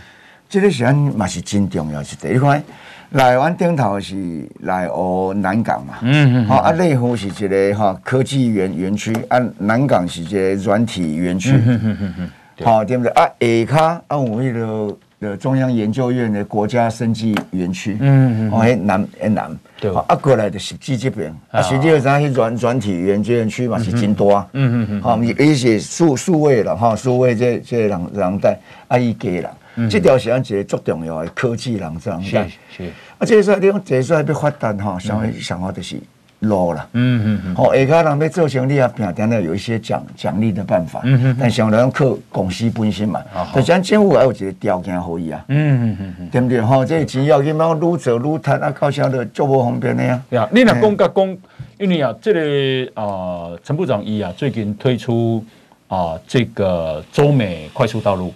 [0.50, 2.62] 这个时间嘛是真重要，是第一块。
[3.10, 4.16] 内湾顶头是
[4.60, 12.30] 内湖南港嘛，嗯嗯，好啊，内湖是这个哈科技园园区，啊南港是这个软体园区，嗯嗯嗯嗯，
[12.66, 12.98] 好对。
[12.98, 13.12] 不对？
[13.14, 13.48] 啊下
[13.78, 19.58] 骹啊我们个的中央研究院的国家生技园区，嗯嗯，哦南诶南。
[19.80, 29.30] 对，啊，过来的实际这边，啊，实际上是软软体园园区嘛是真多啊，嗯嗯嗯，好，一些数数位了哈，数位这这人人带啊伊家
[29.76, 32.84] 人，这条是咱一个最重要的科技人这样带，是是，
[33.18, 36.00] 啊，这说你讲这说要发达哈，想想法就是。
[36.42, 43.20] Low 了，嗯嗯嗯，好，下卡人要做生意啊，平常呢有一些奖奖励的办法，嗯嗯，但上来靠公司本身嘛，
[43.56, 46.62] 就像政府还有一个条件可以啊，嗯嗯嗯，对不对？
[46.62, 50.22] 吼，这个钱要去嘛，愈做愈赚啊，搞啥的就不方便的呀。
[50.30, 51.38] 呀，你若讲甲讲，
[51.80, 55.44] 因为啊，这个啊，陈部长伊啊，最近推出
[55.88, 58.32] 啊，这个中美快速道路，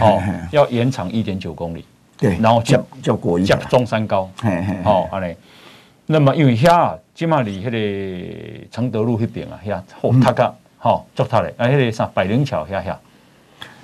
[0.00, 1.82] 哦，要延长一点九公里，
[2.18, 4.28] 对，然后叫叫国一，叫中山高，
[4.84, 5.34] 好，安尼。
[6.10, 12.94] 那么因为遐即嘛离迄个承德路迄边啊，遐好塔噶，吼足塔嘞，啊，迄个啥百灵桥遐遐，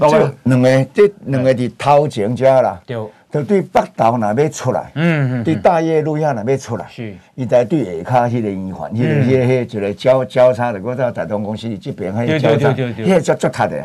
[0.08, 2.80] 这两个这两个伫头前遮啦。
[2.86, 2.96] 对。
[3.32, 13.84] 就对北头那边出来，嗯嗯，对大业路遐那边出来，是，伊在对下骹迄个圆环，迄个迄个一个交交叉的，我知道台东公司这边还有交叉，迄个足足塌的，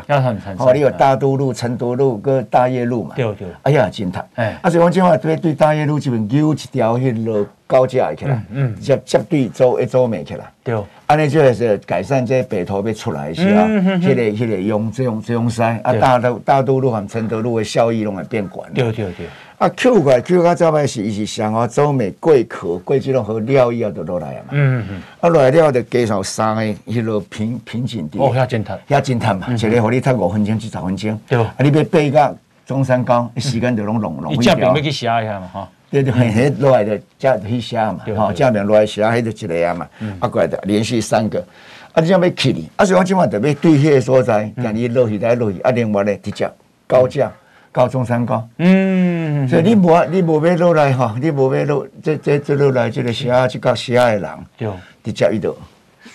[0.56, 19.26] 哦，你有大都路、承德路跟大业路嘛，对对，哎呀，真塌，哎，啊，所以讲即话对对大业路这边有一条迄个高架起来，嗯，接接对洲一洲美起来，对，安尼就是改善这北头要出来是啊，迄个迄个用这种这种塞，啊，大都大都路和承德路的效益拢会变悬，对对对。
[19.60, 24.48] 啊，Q 过来 Q 到这边是，伊是上啊，洲美贵壳贵这种和料以后就落来啊嘛。
[24.52, 25.02] 嗯嗯。
[25.20, 28.18] 啊，落来了就加上三个迄落瓶瓶颈地。
[28.18, 31.20] 哦，遐真塌，遐真塌嘛，一个互你塌五分钟至十分钟。
[31.28, 31.38] 对。
[31.38, 34.32] 啊，你要爬到中山高，时间就拢拢拢。
[34.32, 35.68] 你正面要去写一下嘛，哈。
[35.90, 39.86] 对对，很很落来的，加去写嘛，哈，正面落来写，迄就一个啊嘛。
[39.98, 40.16] 嗯。
[40.20, 41.38] 啊，过来的连续三个，
[41.92, 46.50] 啊，你这样要去哩，啊，所以我今晚特别对迄个所在，让你落去再落去，啊，另外呢，直接
[46.86, 47.30] 高架。
[47.72, 54.68] 高中山高，嗯，所以你无你无要落来哈，你无要落这这这落来这个下去到下的人，对，
[55.04, 55.56] 直接一度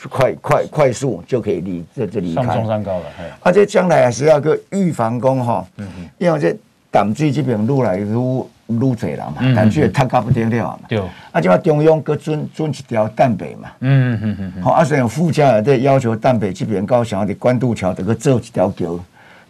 [0.10, 2.44] 快快快速就可以离这这离开。
[2.54, 3.06] 中山高了，
[3.40, 6.54] 而且将来还是要个预防工哈，嗯嗯，因为这
[6.92, 19.00] 淡水这边路来路路窄了嘛，淡水也太高不得了嘛，对，啊，就话中央各准准一条蛋白嘛，嗯嗯嗯嗯，好，啊，所以附加的要求蛋白这边高雄的关渡桥这个做一条桥。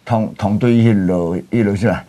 [0.06, 2.02] 同同对迄路迄路是啦？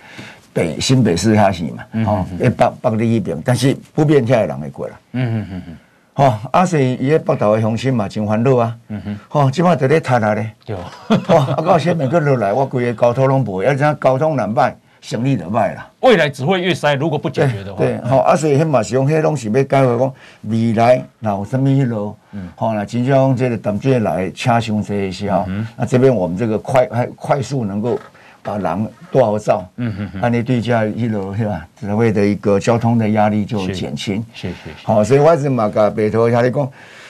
[0.54, 1.84] 北新北市遐是嘛？
[2.06, 4.94] 吼，一北北里迄边，但是不变天的人会过啦。
[5.12, 5.78] 嗯嗯嗯嗯。
[6.14, 8.76] 吼，啊是伊个北投的乡亲嘛，真烦恼啊。
[8.88, 9.20] 嗯哼。
[9.28, 10.52] 吼，即摆在咧趁啊咧。
[10.66, 10.76] 对。
[11.28, 14.76] 哦，啊到下面个落来，我规个交通拢无，要怎交通难办？
[15.08, 16.94] 省力的卖啦，未来只会越塞。
[16.96, 25.46] 如果不解决的话，对，好，啊，所以迄嘛是用迄东西要改为讲未来，那有什么迄路，嗯，好，那真正这个淡水来车伤这些时候，
[25.78, 27.98] 那这边我们这个快快快速能够
[28.44, 31.66] 把人多少造，嗯嗯嗯，那你对家一路是吧？
[31.80, 36.70] 所谓的一个交通的压力就减轻，谢谢，好，所以我是嘛甲北投下来讲，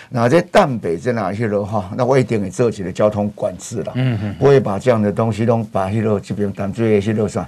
[0.10, 1.90] 那这淡北在哪些楼哈？
[1.98, 7.44] 那我一定会做起了交通管制了，嗯嗯，不会把这样的东西都把迄路这边淡水的些路上。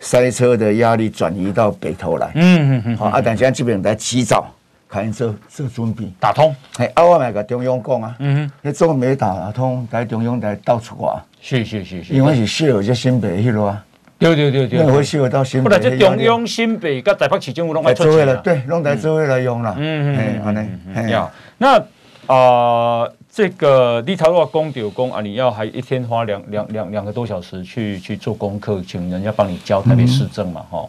[0.00, 4.46] 塞车的压力转移到北头来，嗯嗯嗯，好，啊，但现在这边在起早，
[4.88, 13.84] 开始做做准备，打通，哎，啊，我买个中央讲啊，嗯哼，那中没打通，在中央在到处挂，是是是是，因为是需要这新北去咯啊，
[14.18, 21.78] 对对对对，那会需要到新北，不然这中央新北跟台北市政府拢来做了，对，拢来做来用了，嗯嗯，好嘞，要那
[22.26, 23.08] 啊。
[23.36, 30.88] 这个立陶宛公丢工啊，你要还一天花两两两两个多小时去去做功课，请人家帮你教台北市政嘛，哈、嗯。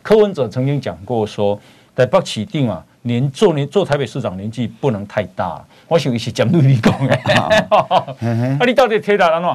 [0.00, 1.60] 柯文哲曾经讲过说，
[1.96, 5.60] 在北起定啊，年做年做台北市长年纪不能太大。
[5.88, 9.50] 我想一起讲对你讲哎， 啊，你到底体力安怎？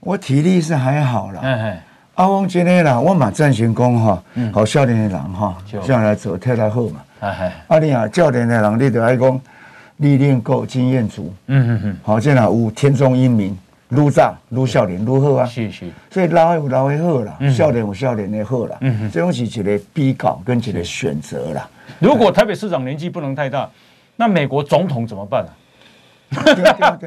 [0.00, 1.40] 我体力是还好啦。
[2.16, 7.00] 阿翁今天啦，我嘛赞成讲哈，好少年的人哈，这样来做体力好嘛。
[7.68, 9.40] 啊，你啊教练的人，你就爱讲。
[10.02, 13.56] 历练够经验足，嗯嗯嗯，好，这样有天中英明，
[13.88, 21.66] 愈早愈少年愈好啊，是是，所以老的有老的好啦，少年有少年的好啦，嗯哼，这东西一个比较跟一个选择啦。
[21.98, 23.70] 如果台北市长年纪不能太大，
[24.16, 25.50] 那美国总统怎么办呢？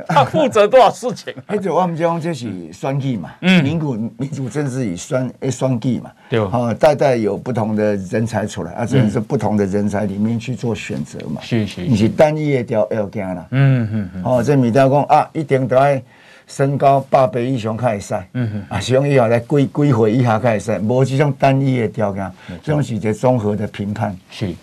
[0.07, 1.33] 他负责多少事情？
[1.47, 16.01] 而且我们讲这是选举嘛，嗯，民主民主政治以选诶选举嘛，对，哦，代代有不同的人才出来，啊，只能是不同的人才里面去做选择嘛，是是，你是单一的条要件啦，嗯嗯嗯，哦，这米条讲啊，一定都要
[16.47, 24.53] 身高百倍以上开始赛，嗯嗯，啊，希望以后来几几岁以下开始赛，无这种单一的条件，这种是一个综合的评判，是。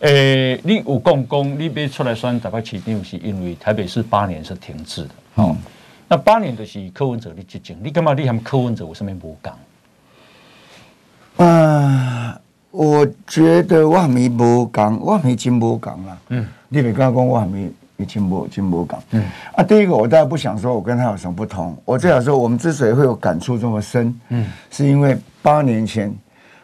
[0.00, 5.10] 诶、欸，你有讲讲，你别出来选台北市长，是因为台北市八年是停滞的。
[5.34, 5.56] 哦、嗯，
[6.06, 8.14] 那八年就是柯文哲的执政，你干嘛？
[8.14, 9.58] 你和柯文哲有什么不讲？
[11.44, 16.18] 啊，我觉得我还没不讲，我还没真不讲啦。
[16.28, 19.02] 嗯，你别跟他讲，我还没没真无真不讲。
[19.10, 19.24] 嗯，
[19.56, 21.76] 啊，第一个我当然不想说我跟他有什么不同。
[21.84, 26.14] 我只想说，我们之所以会有感触这么深，嗯，是因为八年前，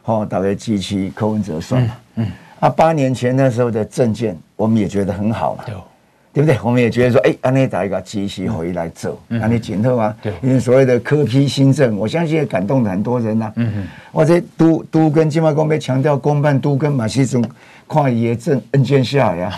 [0.04, 2.26] 哦，大概机器柯文哲算了，嗯。
[2.26, 2.32] 嗯
[2.64, 6.58] 啊，八年前那时候的证件，我们也觉得很好嘛，对，不对？
[6.64, 13.52] 我们也觉得说，哎，安内打一个机器回来走，安内紧凑啊，对，因为所谓的科批新政，我相信也感动了很多人呐、啊。
[13.56, 17.44] 嗯嗯，或者都都跟金马公被强调公办都跟马西中
[17.86, 19.52] 跨爷政恩眷下呀，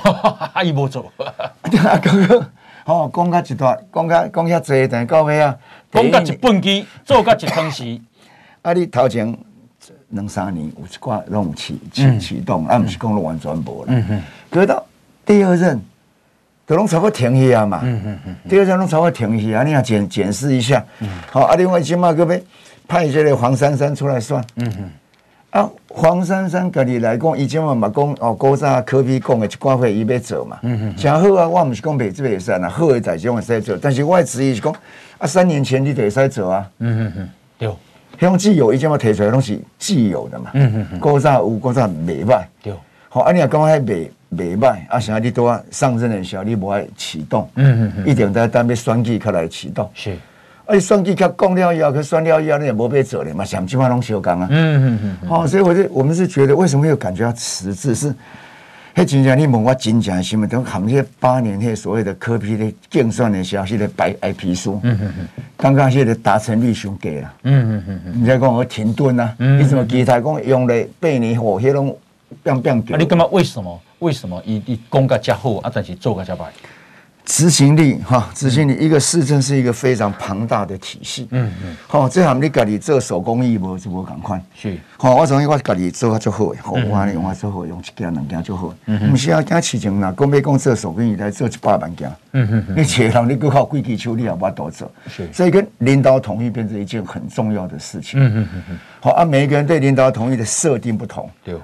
[0.54, 1.08] 阿姨不走，
[1.70, 2.44] 对啊， 刚刚
[2.86, 5.54] 哦，讲个一段，讲个讲遐济，但到尾啊，
[5.92, 8.00] 讲个一本机，做个一通时，
[8.62, 9.32] 啊，你头前。
[10.10, 13.86] 两三年有一挂让我们启启启动，啊，不是讲了完全无了。
[13.88, 14.84] 嗯哼，可到
[15.24, 15.80] 第二任，
[16.64, 17.80] 都拢差不多停去啊嘛。
[17.82, 18.36] 嗯嗯嗯。
[18.48, 20.84] 第二任拢差不多停去啊，你要检检视一下。
[21.00, 21.08] 嗯。
[21.30, 22.40] 好，啊，另外起码各位
[22.86, 24.44] 派这个黄珊珊出来算。
[24.56, 24.90] 嗯哼。
[25.50, 30.58] 啊，黄珊珊家己来讲，以前嘛嘛讲哦，古早科比讲的一挂话伊要做嘛。
[30.62, 30.96] 嗯哼。
[30.96, 34.72] 诚好啊，我唔是讲袂做袂使啊，好的代志我会使做，但是我的质疑是讲
[35.18, 36.70] 啊，三年前你就会使做啊。
[36.78, 37.68] 嗯嗯嗯，对。
[38.18, 40.50] 像既有，一件嘛提出来拢是既有的嘛。
[40.54, 41.00] 嗯嗯嗯。
[41.00, 42.42] 古早有，古早袂歹。
[42.62, 42.72] 对。
[43.08, 47.48] 好，啊，你若讲迄袂袂歹，啊，像你拄啊上任的时候，你无爱启动。
[47.54, 48.06] 嗯嗯嗯。
[48.06, 49.90] 一定在等要选举开来启动。
[49.94, 50.12] 是。
[50.66, 54.48] 啊，你选举开讲了以后，去选了以后，你也无要做咧嘛，想即码拢相共啊。
[54.50, 55.28] 嗯嗯嗯。
[55.28, 58.14] 好，所以我就我们是觉得，为什么会有感觉要迟滞是？
[58.96, 71.94] 迄真正你问我真正新闻，都含迄八年迄所谓的科比的竞选的消息的白白皮书，嗯嗯嗯，刚刚迄个达成率上低了，嗯嗯嗯嗯，你再讲我停顿啊，嗯，你怎么其他讲用了八年后，迄种
[72.42, 72.96] 变变掉？
[72.96, 73.26] 啊，你干嘛？
[73.26, 73.78] 为什么？
[73.98, 74.42] 为什么？
[74.46, 76.46] 伊伊讲个遮好啊，但是做个遮歹？
[77.26, 81.26] 执行力哈，执行力，一个市政是一个非常庞大的体系。
[81.32, 84.40] 嗯嗯，好，这行你家己做手工艺无就无共款。
[84.54, 88.72] 是，好，我从我家己做啊就好诶，好，我用啊做好，用一件两件就好。
[88.86, 92.08] 嗯唔是啊，讲市情啦，讲要讲做手工艺来做一百万件。
[92.32, 94.88] 嗯嗯嗯，你切人你搁靠规矩处理也无法度做。
[95.08, 98.20] 是，所以跟领导同意变成一件很重要的事情。
[98.20, 101.28] 嗯嗯嗯嗯，好啊，每一个人对领导同意的设定不同。
[101.42, 101.56] 对。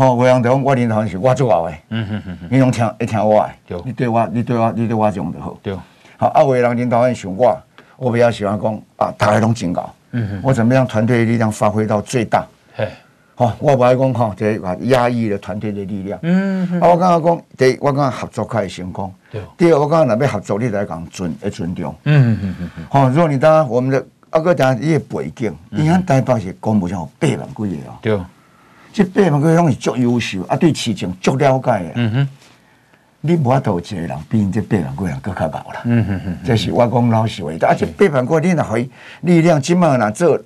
[0.00, 1.74] 好，我讲的，我领导是我做好的。
[1.90, 3.52] 嗯嗯嗯，你拢听，一听我诶。
[3.84, 5.58] 你对我，你对我，你对我讲就好。
[5.62, 5.76] 对。
[6.16, 7.54] 好，啊，有的人领导人想我，
[7.98, 9.92] 我比较喜欢讲啊，大家拢警告。
[10.12, 10.40] 嗯嗯。
[10.42, 12.46] 我怎么样团队的力量发挥到最大？
[12.74, 12.88] 嘿。
[13.34, 16.18] 好，我不爱讲哈，这个压抑了团队的力量。
[16.22, 16.80] 嗯嗯。
[16.80, 19.12] 啊，我刚刚讲，第一，我刚刚合作可以成功。
[19.30, 19.42] 对。
[19.58, 21.94] 第二，我刚刚那边合作，你来讲尊，要尊重。
[22.04, 22.86] 嗯嗯嗯嗯。
[22.88, 27.94] 好，如果你当我们的阿哥讲一个背景，你看台北是公务上有八万几个哦。
[28.00, 28.18] 对。
[28.92, 31.92] 这八万个拢是足优秀，啊，对市场足了解的。
[31.94, 32.28] 嗯哼，
[33.20, 35.82] 你无法度一个人比这八万个人更较高啦。
[35.84, 37.50] 嗯哼哼，这是我讲老实话。
[37.68, 38.90] 啊，这八万个你若可以
[39.22, 40.40] 力量，今麦若做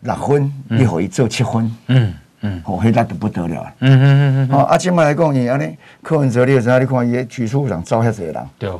[0.00, 1.76] 六分，你可以做七分。
[1.88, 3.72] 嗯嗯，哦，那都不得了。
[3.80, 4.56] 嗯嗯嗯嗯。
[4.56, 6.78] 哦，啊，今麦来讲，你安尼柯文哲，你有啥？
[6.78, 8.46] 你看伊举措上招遐侪人。
[8.58, 8.70] 对。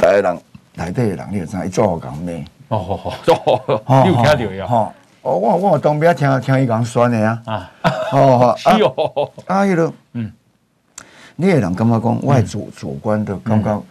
[0.00, 0.38] 大个人
[0.74, 1.64] 内底个人，你有啥？
[1.64, 2.44] 伊做好讲咩？
[2.68, 4.66] 哦好好，做好， 有听到呀？
[4.66, 4.92] 哈。
[5.28, 7.70] 哦，我我当边听听伊讲选的啊，啊，
[8.12, 8.56] 哦好，啊，
[9.60, 10.32] 啊，迄个，嗯，
[11.36, 13.82] 你个人感觉讲，我主主观的感觉，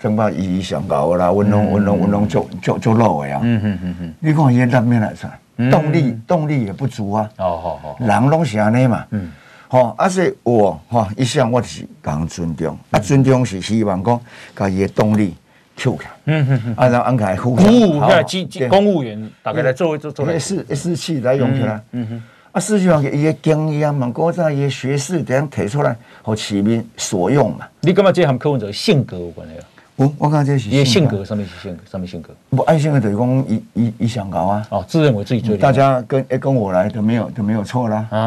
[0.00, 1.30] 怎么意义上高啦？
[1.30, 5.30] 温拢温拢温拢足足足老的啊，嗯嗯嗯嗯，你看伊个面来算，
[5.70, 9.30] 动力动力也不足啊，哦好好，人拢是安尼嘛，嗯，
[9.68, 14.18] 好，啊是我哈一向我是讲尊重，啊尊重是希望讲，
[14.56, 15.36] 甲伊个动力。
[15.82, 18.00] Q 卡，嗯嗯嗯，啊，然后安排公务，
[18.48, 27.66] 对，公务员大概来做做做，士士气来用起来，嗯哼，啊，士气话伊个经验嘛，古早伊个学识这样提出来，和市民所用嘛。
[27.80, 29.64] 你感觉这和柯文哲性格有关系啊？
[29.96, 32.30] 我我感觉是也性格上面是性格，上面性格。
[32.50, 34.66] 不爱性格等于讲一一一想搞啊。
[34.70, 35.56] 哦，自认为自己最。
[35.56, 38.06] 大家跟哎跟我来都没有都没有错啦。
[38.10, 38.18] 啊，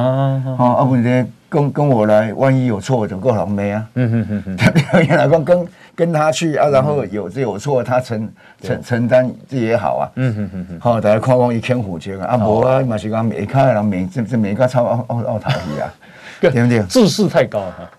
[0.59, 3.87] 啊啊不然跟跟我来，万一有错就够倒霉啊。
[3.95, 5.01] 嗯哼哼哼。
[5.07, 8.29] 原来讲跟跟他去啊，然后有这有错，他承
[8.61, 10.03] 承承担这也好啊。
[10.15, 10.79] 嗯哼哼哼。
[10.79, 15.87] 好，大家看讲一千虎节啊，啊无啊，嘛是讲每看人每这这每个超奥奥奥塔皮啊，
[16.41, 16.83] 对不对？
[16.83, 17.89] 自视太高哈。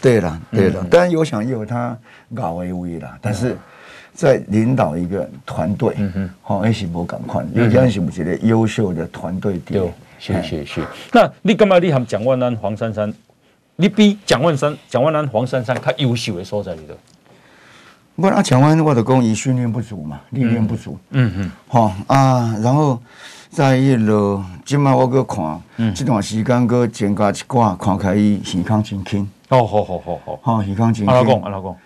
[0.00, 1.96] 对了，对了，当然有想有他
[2.34, 3.56] 搞威威啦，但是
[4.12, 9.58] 在领导一个团队，嗯哼，好，也是无赶快，有些是不是的优秀的团队？
[9.64, 10.80] 对，是是是。
[11.12, 11.78] 那你干嘛？
[11.78, 13.12] 你喊蒋万安、黄珊珊，
[13.74, 16.94] 你比蒋万山、蒋万安、黄珊珊较优秀的所在里头？
[18.16, 20.98] 不，那蒋万安我的工艺训练不足嘛，历练不足。
[21.10, 22.98] 嗯嗯，好啊，然后
[23.50, 29.28] 在一路，今麦我去看，嗯，这段时间个增加一挂，看起来伊健康真轻。
[29.50, 31.14] 哦，好好好好，好健康真轻。
[31.14, 31.76] 阿老公，阿老公，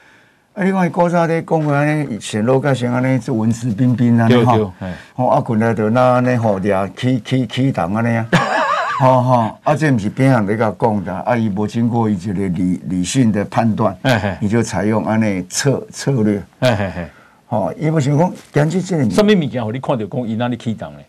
[0.54, 4.72] 啊，你看伊古早咧讲话咧，显露个像安尼，这文质彬彬啊，哈，
[5.14, 8.26] 吼，啊，过来就那安尼好嗲，起起起动安尼啊，
[9.00, 13.96] 吼吼，啊，这毋是边上咧甲讲的，啊，伊无经过伊一个理理性的判断，
[14.40, 17.08] 你就采用安尼策策略，嘿嘿嘿，
[17.46, 21.06] 吼，伊无想讲，根据这个，什么物件，互你看到讲伊哪里起动咧？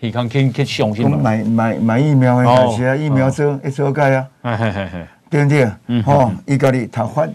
[0.00, 1.16] 健康轻去相信嘛？
[1.16, 4.26] 买买买疫苗诶，开始啊，疫苗做一做盖啊。
[5.30, 5.70] 对不对？
[5.86, 7.28] 嗯，吼，伊家里他法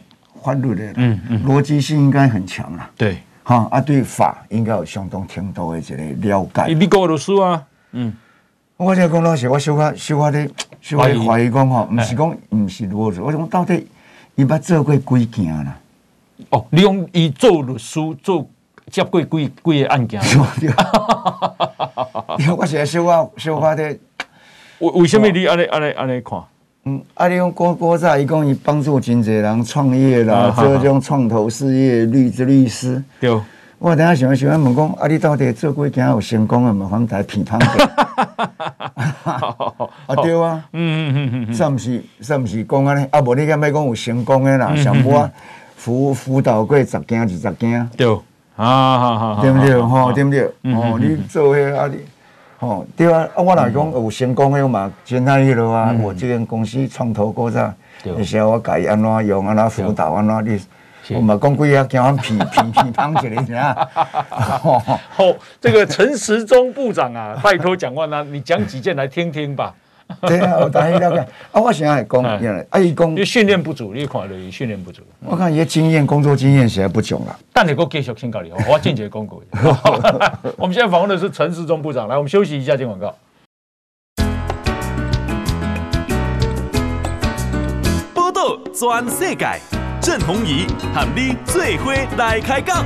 [0.43, 2.89] 法律的，嗯嗯，逻辑性应该很强啦。
[2.97, 6.65] 对，哈啊，对法应该有相当程度的这个了解。
[6.73, 7.63] 你讲律师啊？
[7.91, 8.11] 嗯，
[8.83, 10.47] 我现在讲老实，我小可小可的
[10.81, 13.87] 小可怀疑讲吼，不是讲不是律师，我讲到底
[14.35, 15.77] 伊捌做过几件啦？
[16.49, 18.45] 哦，你用伊做律师做
[18.91, 20.19] 接过几几个案件？
[20.59, 20.69] 对，
[22.39, 23.83] 因为 我是在小可小可的，
[24.79, 26.39] 为为什么你安尼安尼安尼看？
[26.85, 33.01] 嗯，啊，你讲郭郭仔伊讲伊帮助真济人创业啦，做这种创投事业律之律师。
[33.21, 33.31] 对，
[33.79, 36.73] 我等下想想问讲，啊，你到底做过几件有成功的？
[36.73, 38.02] 麻烦来批判者。
[40.07, 42.03] 啊，对啊，嗯嗯嗯嗯，是毋是？
[42.21, 43.07] 是毋是讲安尼？
[43.11, 45.29] 啊，无你敢要讲有成功的啦，像我
[45.75, 47.89] 辅辅导过十件二十件。
[47.97, 48.07] 对，
[48.55, 49.81] 啊好好，对不对？
[49.81, 50.43] 吼，对不对？
[50.73, 51.97] 哦，你做迄啊你。
[52.59, 57.73] 哦，对啊，啊，我来讲有成功的嘛，现在迄落啊，我这间公司创投过早，
[58.03, 60.59] 那时候我改安怎用，安怎辅导，安怎你，
[61.09, 63.69] 我嘛讲几下，叫我批批批判一下，
[64.29, 64.99] 啊。
[65.09, 65.25] 好，
[65.59, 69.73] 这个陈时中部长啊， 拜托蒋万安，你讲几件来听听吧。
[70.21, 71.19] 对啊，我大概了解。
[71.51, 72.39] 啊，我想在讲，啊，
[72.79, 75.01] 伊讲，你训练不足，你看了，训练不足。
[75.21, 77.35] 我看伊的经验，工作经验实在不穷了。
[77.51, 79.41] 但你给我继续请教你，我间接公告。
[80.57, 83.15] 我们现在访问的是陈时中部长，来，我们休息一下，进广告。
[88.13, 89.47] 报道全世界，
[90.05, 92.85] 郑弘仪和你最伙来开讲。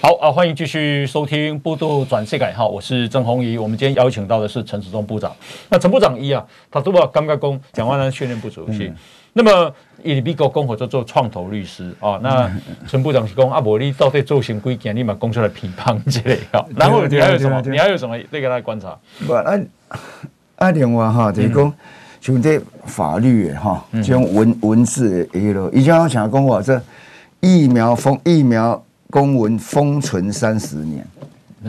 [0.00, 3.56] 好啊，欢迎继续收听《报道转世改》哈，我是郑鸿仪。
[3.56, 5.32] 我们今天邀请到的是陈时中部长。
[5.68, 8.88] 那陈部长一啊，他都把刚刚讲蒋万安训练不足是。
[8.88, 8.96] 嗯、
[9.32, 9.72] 那么
[10.02, 12.52] 以美国公会做做创投律师啊，那
[12.88, 16.66] 陈部长是讲啊，伯你到底做成几件，你嘛讲出来批判之类 的。
[16.74, 17.62] 然后你还有什么？
[17.64, 18.18] 你还有什么？
[18.32, 18.98] 那个来观察。
[19.24, 19.44] 不，啊
[20.62, 21.72] 啊，另外哈，就是讲
[22.20, 26.80] 像这法律哈，这种文文字的一路，以前我想讲我这
[27.40, 28.82] 疫苗封疫苗。
[29.12, 31.06] 公文封存三十年，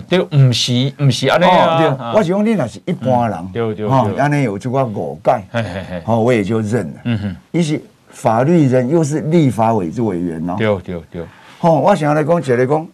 [0.08, 2.13] 对，不是不是安尼啊。
[2.15, 6.93] 我是讲你那是一般人，对对对，安尼有这个误解，好，我也就认了。
[7.03, 10.56] 嗯哼，你是法律人，又是立法委委员哦。
[10.58, 11.25] 对对对，
[11.60, 12.88] 好，我想要来讲，就来讲，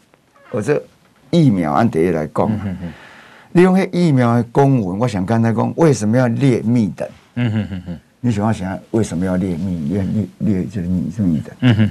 [0.49, 0.81] 我这
[1.29, 2.51] 疫苗按第一来讲，
[3.53, 7.07] 利用疫苗的公文，我想刚才讲，为什么要列密等？
[7.35, 9.89] 嗯哼哼哼，你想要想，为什么要列密？
[9.89, 11.55] 列列列就是密是密等？
[11.61, 11.89] 嗯哼。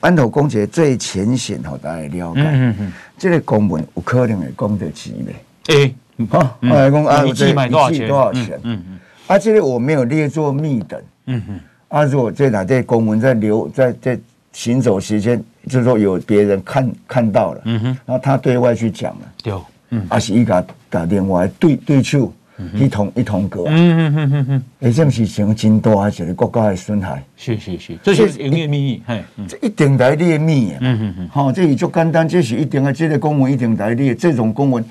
[0.00, 2.42] 安头公姐最浅显，好大家了解。
[2.44, 5.74] 嗯哼，这个公文有可能会讲得起的。
[5.74, 5.94] 诶，
[6.28, 8.08] 好，我来讲啊，一剂买多少钱？
[8.08, 8.58] 多少钱？
[8.62, 8.98] 嗯嗯。
[9.26, 11.00] 啊，这个我没有列作密等。
[11.26, 11.60] 嗯哼。
[11.88, 14.18] 啊，如果这哪这公文在留在在
[14.52, 17.60] 行走时间，就是说有别人看看到了。
[17.64, 17.86] 嗯哼。
[18.06, 19.32] 然后他对外去讲了。
[19.44, 19.64] 有。
[19.90, 20.06] 嗯。
[20.08, 22.32] 啊，是伊个打电话对对手。
[22.74, 27.24] 一同一同过，嗯嗯嗯嗯嗯，哎，这是成真大还是国家的损害？
[27.34, 34.84] 是是是，这是营业秘密，嘿，这一定来列密，嗯嗯嗯，好，这里就简单，这是一定的，这个公文一定来列，这种公文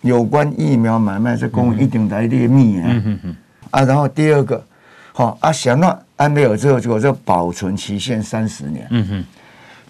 [0.00, 3.36] 有关疫苗买卖，这公文一定来列密，嗯嗯嗯，
[3.72, 4.64] 啊，然后第二个，
[5.12, 9.24] 好啊，想到安倍有之后，就这保存期限三十年，嗯哼，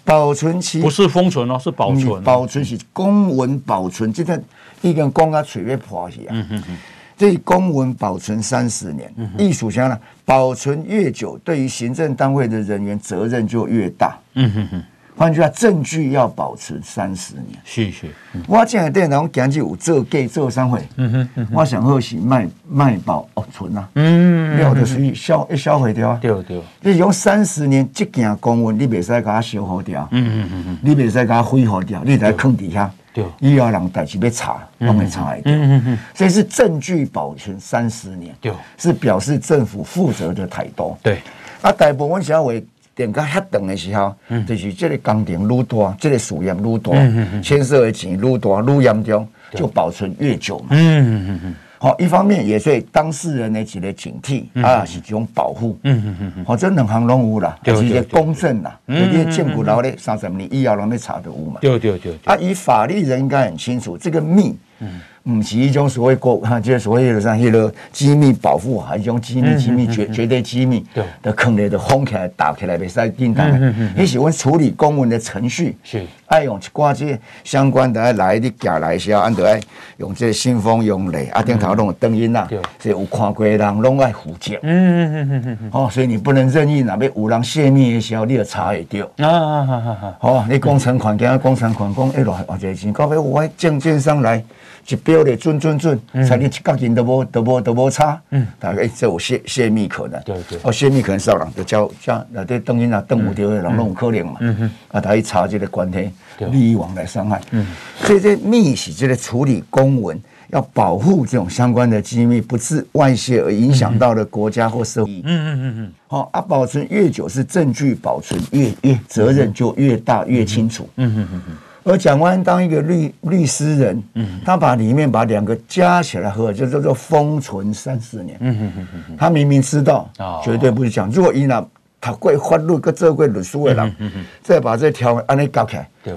[0.07, 4.41] 保存期不是封存哦，是保存，保存是公文保存，这个
[4.81, 6.77] 一根公啊，随便破去啊，嗯哼哼。
[7.17, 14.17] 这公文保存三十年，艺术家呢，保存越久，对于行政单位的人员责任就越大。
[14.35, 14.83] 嗯哼哼。
[15.17, 17.59] 换句话，证据要保持三十年。
[17.65, 18.07] 是是，
[18.47, 20.79] 我这样电脑讲起有做给做商会。
[20.97, 23.89] 嗯哼，我想好是卖卖保存啊。
[23.95, 26.19] 嗯，了的是销一销毁掉啊。
[26.21, 26.61] 对对。
[26.81, 30.07] 你用三十年这件公文，你别使给它修好掉。
[30.11, 30.77] 嗯嗯嗯嗯。
[30.83, 32.91] 你别使给它挥霍掉，你在坑底下。
[33.11, 33.25] 对。
[33.39, 35.59] 以后人代志要查，都会查一点。
[35.59, 35.97] 嗯嗯嗯。
[36.13, 38.35] 所以是证据保存三十年。
[38.39, 38.53] 对。
[38.77, 40.95] 是表示政府负责的态度。
[41.01, 41.19] 对。
[41.63, 42.63] 啊，大部分社会。
[42.97, 50.69] 点到遐长的时候，嗯、就是这个工程愈大，这个事业愈大，牵涉的钱愈大愈严重，就保存越久嘛。
[50.71, 55.77] 嗯嗯嗯好，一方面也对当事人的一个警惕，嗯、啊，是一种保护。
[55.83, 58.79] 嗯嗯嗯好，这两行拢有啦，就是一个公正啦。
[58.87, 59.25] 对对对。
[59.25, 61.59] 你建股楼咧三十年以后，拢要查得有嘛？
[61.61, 62.17] 对对对。
[62.25, 64.57] 啊，以法律人应该很清楚，这个密。
[64.79, 64.87] 嗯。
[65.27, 70.85] 不是一种所谓国哈，就是所谓的像迄个机密保护，还是一种机密机密绝绝对机密
[71.21, 73.73] 的坑里的封起来打起来，袂使叮当的。
[73.93, 79.59] 你喜欢处理公文的程序，是爱用挂这些相关的来的寄来时候，按得爱
[79.97, 82.47] 用这信封用雷啊，顶头拢有灯音呐，
[82.79, 84.53] 所以有看过的人拢爱负责。
[84.63, 85.69] 嗯嗯嗯嗯嗯。
[85.73, 89.05] 哦，所以你不能任意哪边有人泄密的时候，你要查会到。
[89.17, 90.15] 啊啊啊啊啊！
[90.19, 94.41] 好，你工程款，今工程款讲一来或者是到尾我证件上来。
[94.87, 98.19] 一标的准准准，才连一角银都无都无都无差。
[98.31, 100.21] 嗯，大概这有泄泄密可能。
[100.23, 100.57] 对对。
[100.63, 104.37] 哦，泄密可能少人，就叫叫那对邓英啊邓武条的人拢有可能嘛。
[104.39, 104.71] 嗯哼。
[104.89, 106.09] 啊，他一查这个关系，
[106.51, 107.41] 利益往来伤害。
[107.51, 107.67] 嗯。
[108.03, 110.17] 所以这密是这个处理公文，
[110.51, 115.11] 要保护这种相关的机密不致外泄而影响到了国家或社会。
[115.11, 115.93] 嗯嗯嗯嗯。
[116.07, 120.87] 好啊，保存越久是证据保存越越责任就越大越清楚。
[120.95, 121.57] 嗯嗯嗯嗯。
[121.87, 128.37] 而蒋万安当一个律律师人，嗯，他把里面把两个加起来合，就叫做封存三十年。
[128.41, 130.09] 嗯哼哼哼，他明明知道，
[130.43, 131.09] 绝对不是讲。
[131.09, 131.65] 如果伊那
[132.01, 136.13] 他会法律跟做过律师的人，嗯嗯，再把这条安尼搞起来，对，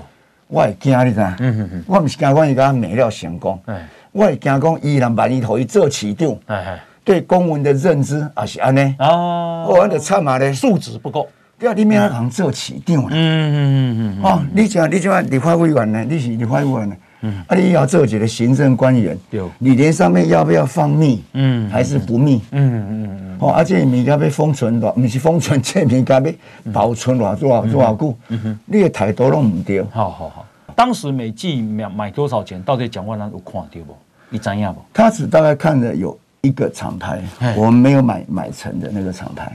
[0.48, 1.20] 我会惊你知？
[1.38, 11.28] 嗯哼哼，我不是惊讲伊个没了成功，哎，我会惊讲伊人万一头一做市长，哎哎，对公文的认知也是安尼，哦，我的差嘛嘞，素质不够。
[11.60, 13.08] 对啊，你免行做市长啦。
[13.12, 14.24] 嗯嗯嗯嗯。
[14.24, 16.02] 哦，你讲你讲立法委员呢？
[16.08, 16.96] 你是立法委员呢？
[17.20, 17.44] 嗯。
[17.46, 19.14] 啊，你要做几个行政官员？
[19.30, 19.42] 对。
[19.58, 21.22] 你连上面要不要放密？
[21.34, 21.68] 嗯。
[21.70, 22.40] 还是不密？
[22.52, 23.36] 嗯嗯嗯。
[23.40, 28.16] 哦，而且物件要封存的，不是封存， 这物件要保存多少多少多少久？
[28.28, 28.58] 嗯哼。
[28.64, 29.82] 你的态度拢唔对。
[29.90, 30.46] 好好好。
[30.74, 32.62] 当时每季买买多少钱？
[32.62, 33.94] 到底蒋万安有看到不？
[34.30, 34.80] 你知影不？
[34.94, 37.20] 他只大概看了有一个厂牌，
[37.54, 39.52] 我们没有买买成的那个厂牌。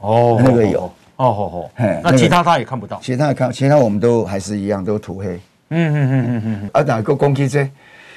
[0.00, 0.40] 哦。
[0.42, 0.92] 那个有。
[1.16, 5.40] 哦吼吼，嘿，那其他他也看不到，其他看，其他我们都还是一样，都涂黑。
[5.70, 6.70] 嗯嗯嗯嗯嗯。
[6.72, 7.68] 啊，哪个攻击这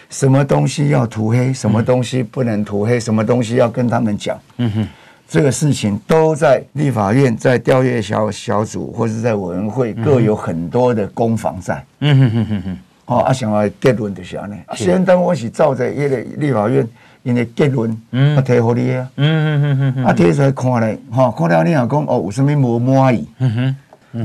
[0.09, 4.39] 什么东西要涂黑，什么东西不能涂黑，什么东西要跟他们讲。
[4.57, 4.87] 嗯哼，
[5.27, 11.83] 这个事情都在立法院，在调阅小小组或者在委员会各有很多的攻防在。
[11.99, 12.77] 嗯哼哼哼哼。
[13.05, 14.55] 哦，啊，想要结论就是安尼。
[14.75, 16.87] 先当我是照着一个立法院。
[17.28, 17.91] 因为结论，
[18.38, 23.75] 啊，提互你啊，嗯嗯嗯啊，提出来看咧，吼，看了你也讲哦，有啥物无满意，嗯哼，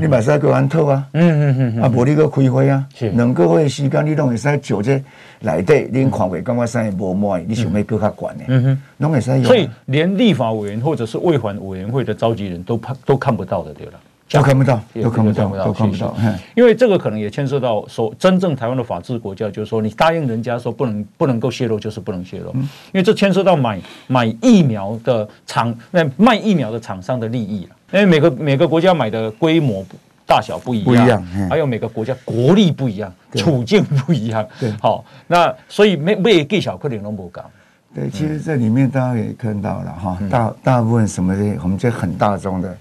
[0.01, 5.03] 你嘛使叫安讨啊，嗯嗯嗯，啊，无你搁开会啊，两个月时间你拢会使就这
[5.41, 9.43] 内底，你看过感觉啥物无满意，你想要搁较悬的，嗯哼，拢会使。
[9.43, 13.93] 所以连立法委员或者是卫环委员会的召集人都怕都看不到的，对了。
[14.33, 16.15] 都看不到，都看不到，都看不到。
[16.55, 22.51] 因为这个可能也牵涉到说，真正台湾的法治国家，就是说，你答应人家说不能不能够泄露，就是不能泄露。
[22.53, 27.67] 因为这牵涉到买买疫苗的厂，那卖疫苗的厂商的利益。
[27.91, 29.85] 因为每个每个国家买的规模
[30.25, 34.43] 大小不一样，还有每个国家国力不一样，处境不一样。
[34.59, 37.45] 对，好，那所以没没给小克林龙博讲。
[37.93, 42.75] 对，其实这里面大家也看到了哈，大大部分什么的，我们这很大众的。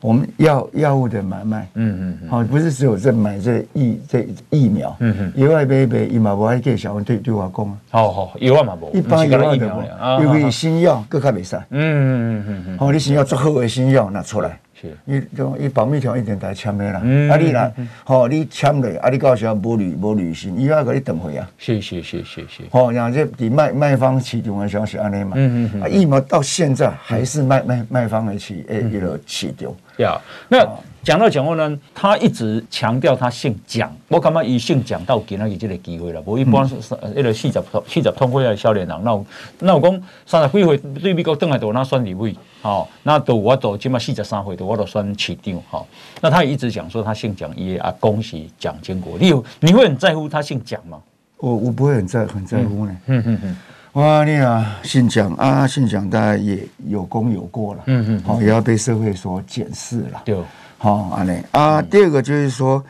[0.00, 14.58] 我们药药物的买卖，嗯嗯，好，不是只有在买这疫这疫苗，嗯嗯，以外买买疫苗我还给小王对对我讲啊，好好，一万嘛不，一般以外的不，因为新药更加没事，嗯嗯嗯嗯嗯，好，你新药最好的新药拿出来。
[15.04, 17.72] 你种伊保密条一定得签的啦，啊你来，
[18.04, 21.50] 好你签了，啊你到时候无履无履行，伊要给你等回啊。
[21.58, 22.62] 是是是是是。
[22.70, 25.32] 好，然后这比卖卖方起点的消息安尼嘛。
[25.36, 25.82] 嗯嗯嗯。
[25.82, 29.70] 啊疫苗到现在还是卖卖卖方的起诶一个起点。
[29.98, 30.18] 呀，
[30.48, 30.66] 那
[31.02, 36.22] 讲到蒋万安，他一直强调他姓蒋，我感觉以姓蒋到今仔日这个机会了。
[36.24, 36.74] 我一般是
[37.16, 39.24] 一个四十四十通过的少年人，那
[39.60, 42.36] 那我讲三十几岁对美国登来都那选立委。
[42.60, 45.82] 好，那都我都起码四十三岁，都我都算起定哈。
[46.20, 49.16] 那他也一直讲说他姓蒋，也啊恭喜蒋经国。
[49.18, 50.98] 你有你会很在乎他姓蒋吗？
[51.38, 52.96] 我我不会很在很在乎呢。
[53.06, 53.56] 嗯嗯嗯。
[53.94, 60.36] 哇，你啊，姓蒋啊，姓蒋大家也有功有过了，嗯嗯，好，也要被社会所检视了，对，
[60.82, 62.82] 好，安内啊，第二个就是说，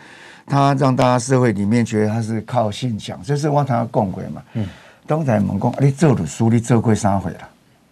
[0.47, 4.65] 他让大家社会里面觉得他是靠信仰，这是我他讲过嘛，嗯，
[5.09, 7.41] 刚才问讲，你做律师，你做过三回了？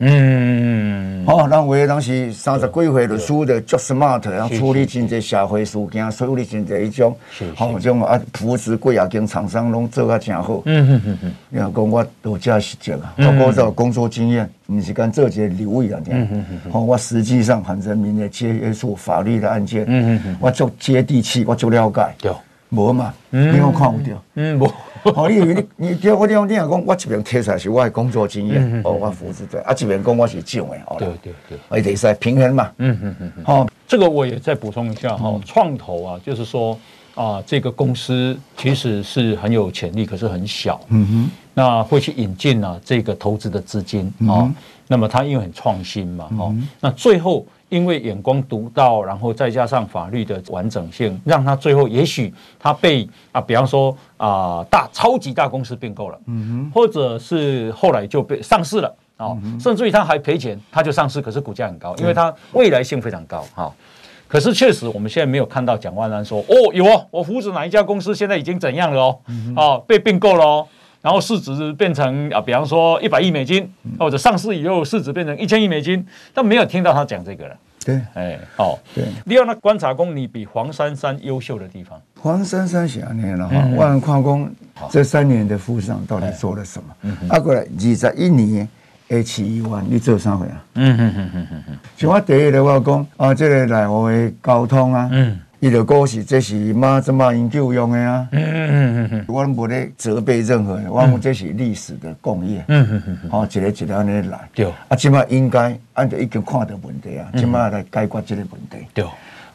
[0.00, 7.16] 嗯，好，咱为当时三十几岁律师的足 smart，然后处理真济社会事件，处理真济一种，
[7.56, 10.62] 好，这种啊扶持贵亚经厂商拢做得真好。
[10.66, 22.32] 嗯嗯嗯嗯，你讲我都这实践啊，包括这工作经验，不是干做些留意啊，嗯嗯嗯，好，我实际上很人民的接触法律的案件，嗯嗯嗯，我做接地气，我做了解，对，
[22.70, 24.70] 无嘛，你有看有到，嗯，无。
[25.14, 36.78] 哦，你以为你你叫我这样，你讲我这边贴出来是我的工作经验，哦，我扶持对，啊，这边讲我是旧的，哦，对对对，哎，得是平衡嘛，嗯嗯嗯，好，这个我也再补充一下哈，创投啊，就是说
[37.14, 44.52] 啊，这个公司其实是很有潜力，可是很小，嗯哼，那会去引进啊这个投资的资金啊，
[44.88, 47.46] 那么它因为很创新嘛，哈，那最后。
[47.68, 63.72] 因为眼光独到，然后再加上法律的完整性，让他最后也许他被啊，比方说啊大超级大公司并购了，嗯哼，或者是后来就被上市了啊，甚至于他还赔钱，他就上市，可是股价很高，因为他未来性非常高哈。
[64.26, 69.18] 可是确实我们现在没有看到蒋万安说哦有哦，我扶持哪一家公司现在已经怎样了哦，
[69.56, 70.68] 啊被并购了哦。
[71.00, 77.56] 然后市值变成啊，比方说一百亿美金，或者上市以后市值变成一千亿美金，但没有听到他讲这个了。
[77.84, 79.04] 对，哎，哦，对。
[79.26, 81.98] 第二呢，观察工你比黄珊珊优秀的地方。
[82.20, 84.50] 黄珊珊写两年了哈，万矿工
[84.90, 87.16] 这三年的副市长到底做了什么？
[87.30, 88.68] 啊，过来二十一年
[89.08, 90.64] H 一万，你做啥回啊？
[90.74, 91.78] 嗯嗯嗯嗯嗯嗯。
[91.96, 95.08] 像我第一个我讲啊，这个来我的交通啊。
[95.12, 95.38] 嗯。
[95.60, 109.04] 伊就讲是这是马这么研究用的啊，嗯嗯嗯嗯，我无咧责备任何人，我讲这是历史的共业，嗯嗯嗯嗯，好，一个一个安尼来，对，啊，即马应该按照已经看到问题啊，即马来解决这个问题，对。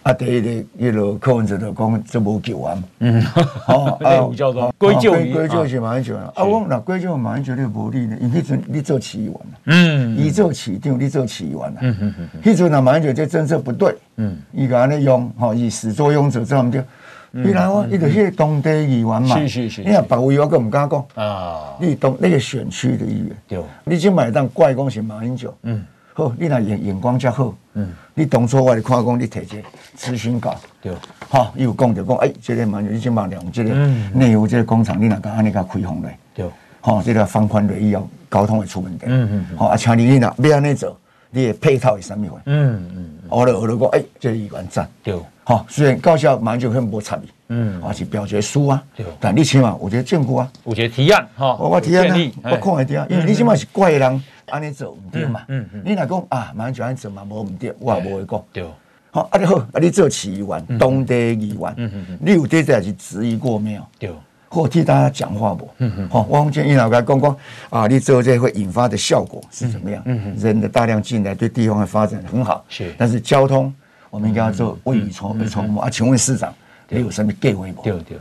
[0.04, 16.84] 啊，第一个，迄个柯文哲就讲这无救啊，嗯，好 啊，叫做归咎归咎是马英九啊，啊，我那归咎马英九你无理呢，因为迄阵你做市议员嘛，嗯，伊做市长，你做市议员啊，嗯嗯嗯，迄阵那马英九这政策不对，嗯，伊个安尼用，吼，以始作俑者这样对，
[17.32, 21.06] 你来我，伊就迄个当地议员嘛，是是是，你若别位我更唔敢讲。
[21.16, 25.82] 啊，你当那个选区的议员，对，你就买当怪讲是马英九，嗯。
[26.16, 29.64] 好，你若眼眼光较好，嗯，你当初我来看讲，你提这
[29.98, 30.94] 咨询稿，对，
[31.28, 33.74] 好，伊有讲就讲，哎，这个嘛，你先把两这个
[34.14, 36.46] 内有这个工厂，你若敢安尼个开放来，对，
[36.82, 40.96] 好，这个放宽了以后，交通会出问题，嗯嗯，好，啊，请你你若要安尼做，
[41.32, 42.40] 你的配套是啥物货？
[42.46, 54.24] 嗯嗯，我了我了讲，哎，这个议员赞，对，好，虽然高校马上就很无参与，嗯，而且表决书啊，对，但你起码我觉得政府啊，我觉得提案，哈，我提案啊，我看会到，因为你起码是怪人。
[54.50, 55.44] 安尼做唔对嘛？
[55.48, 58.44] 嗯嗯，你若讲啊，马上就安做嘛，无唔对，我也无会讲。
[58.52, 58.66] 对，
[59.12, 63.82] 好，啊你好，啊你做市议员，当地议员，嗯嗯嗯，你有对这去质疑过没有？
[64.00, 64.12] 对，
[64.50, 65.70] 或替大家讲话不？
[65.80, 67.38] 嗯嗯，好，汪建义老师讲讲
[67.70, 70.02] 啊，你做这会引发的效果是怎么样？
[70.06, 72.64] 嗯嗯，人的大量进来对地方的发展很好。
[72.70, 73.74] 是，但是交通
[74.10, 75.90] 我们应该要做未雨绸缪啊。
[75.90, 76.54] 请问市长，
[76.90, 77.82] 你有什么计划不？
[77.82, 78.18] 对对。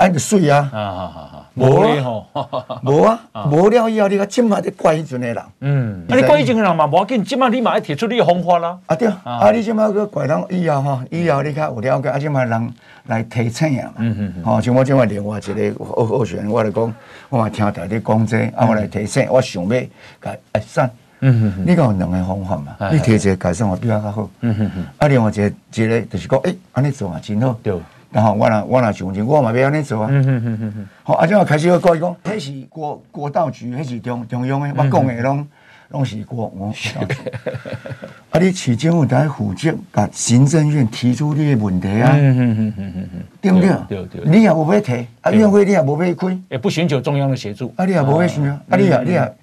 [0.00, 0.70] 按着水啊！
[0.72, 3.20] 啊好好好，无啊，无 啊，
[3.50, 5.42] 无了以后，你个今嘛得怪迄阵的人。
[5.60, 8.78] 嗯，啊，你怪迄阵的人嘛，无要紧，今嘛你嘛要提出你的方法啦。
[8.86, 12.72] 啊对，啊你今嘛个怪人以后哈，以后你较有了解，啊今嘛人
[13.08, 13.94] 来提醒啊嘛。
[13.98, 14.42] 嗯嗯嗯。
[14.42, 16.94] 好，像我今嘛另外一个候候选人，我来讲，
[17.28, 19.68] 我嘛听到你讲这，啊我来提醒，我想要
[20.18, 20.90] 改改善。
[21.20, 21.64] 嗯嗯嗯。
[21.66, 22.88] 你讲有两个方法嘛？
[22.90, 24.30] 你提一个改善我比较较好。
[24.40, 24.86] 嗯嗯嗯。
[24.96, 27.54] 啊，另外一个一个就是讲，诶，安尼做嘛真好。
[27.62, 27.74] 对。
[28.10, 30.08] 然后我俩我俩想讲，我嘛要安尼做啊。
[30.10, 30.88] 嗯嗯嗯嗯嗯。
[31.02, 35.46] 好，啊，就开始要讲一讲，迄是国国道局，迄是中中央的，我讲的拢
[35.90, 36.72] 拢是国我。
[38.30, 42.10] 啊，你市政府在负责，甲行政院提出你的问题啊。
[42.14, 43.22] 嗯嗯嗯嗯嗯嗯。
[43.40, 43.70] 对不对？
[43.88, 44.22] 对对。
[44.24, 47.72] 你也无要提，啊，院会你也无要开，也不寻求中央的协助。
[47.76, 49.34] 啊，你也无要寻啊，啊，你也你也。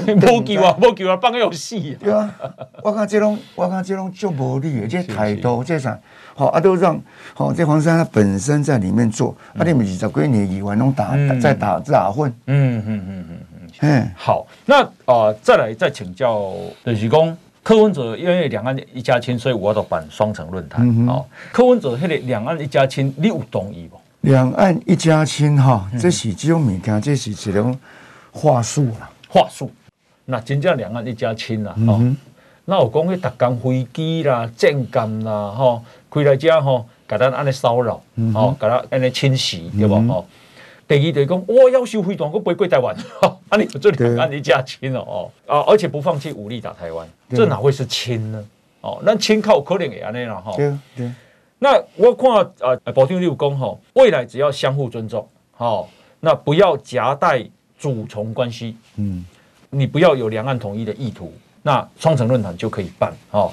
[0.00, 1.96] 无救啊，无救啊，放个死啊。
[2.00, 2.34] 对啊，
[2.82, 5.98] 我看这种，我看这种就无理的，这态度，这啥？
[6.34, 7.00] 好啊，都让
[7.32, 12.32] 好这黄珊珊本身在里面做，啊，你们二十几年以外拢打在打打混。
[12.46, 13.38] 嗯嗯嗯嗯嗯。
[13.80, 16.52] 嗯，好，那啊，再来再请教
[16.84, 21.06] 就是讲柯文哲，因为两岸一家亲，所以我要办双城论坛。
[21.06, 24.00] 好，柯文哲，迄个两岸一家亲，你有同意不？
[24.20, 27.76] 两岸一家亲，哈，这是这种物件，这是一种
[28.30, 29.70] 话术啦，话术。
[30.26, 32.16] 那真正两岸一家亲啦，吼、嗯，
[32.64, 38.02] 那我讲去搭工飞机啦、战舰啦，吼，开来遮吼，甲咱安尼骚扰，
[38.32, 40.26] 吼，甲咱安尼侵袭，对无吼？
[40.86, 42.94] 第二就是讲，我要收飞弹，我不会过台湾，
[43.48, 48.44] 啊，你这两岸一家亲哦哦，啊，而且不放弃武力打台湾，这哪会是亲呢？
[48.82, 50.52] 哦，那亲靠可能也安尼了哈。
[50.56, 51.10] 对对。
[51.58, 55.88] 那我看啊，保定六公吼，未来只要相互尊重，好，
[56.20, 57.42] 那不要夹带
[57.78, 59.24] 主从关系，嗯，
[59.74, 63.52] 你不要有两岸统一的意图，那双城论坛就可以办，哦。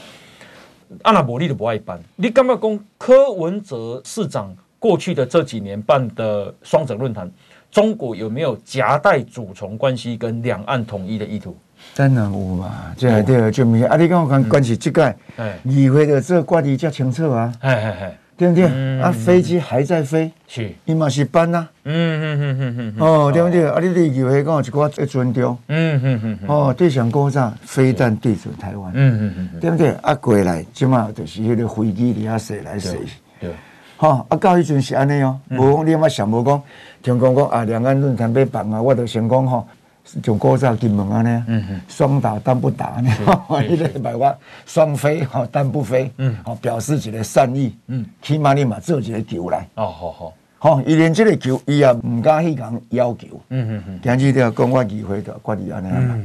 [1.04, 7.32] 阿拉伯利都不爱办，你干嘛讲柯文哲市长过去的这几年办的双城论坛，
[7.72, 11.56] 中国有没有夹带主从关系跟两岸统一的意图？
[11.96, 13.96] 当然有嘛，这还得就没啊！
[13.96, 15.16] 你讲关系这个，
[15.64, 17.54] 议会的这管理较清楚啊，
[18.42, 19.00] 对不对？
[19.00, 23.70] 啊，飞机还在飞，是，伊嘛是班呐，嗯嗯嗯嗯嗯，哦，对不对？
[23.70, 29.92] 啊，你对议会讲一个一尊重，嗯嗯嗯，哦，对上高炸飞弹对准台湾，嗯嗯嗯，对不对？
[30.02, 33.52] 啊，过来即嘛就是迄个飞机里啊射来射去，对，
[33.96, 36.60] 好，啊，到迄阵是安尼哦，无讲你嘛想无讲，
[37.04, 39.68] 听讲讲啊，两岸论坛要办啊，我就先讲吼。
[40.22, 41.46] 就古早金门啊呢，
[41.88, 43.10] 双打单不打呢，
[43.70, 44.36] 一 个百万
[44.66, 46.12] 双飞哈单不飞，
[46.44, 47.74] 好表示一个善意，
[48.22, 56.20] 起码你嘛做一个球来，哦好好，好伊连这个球伊也唔敢去讲要求，嗯嗯嗯，今日要讲我议会的管理安尼啊，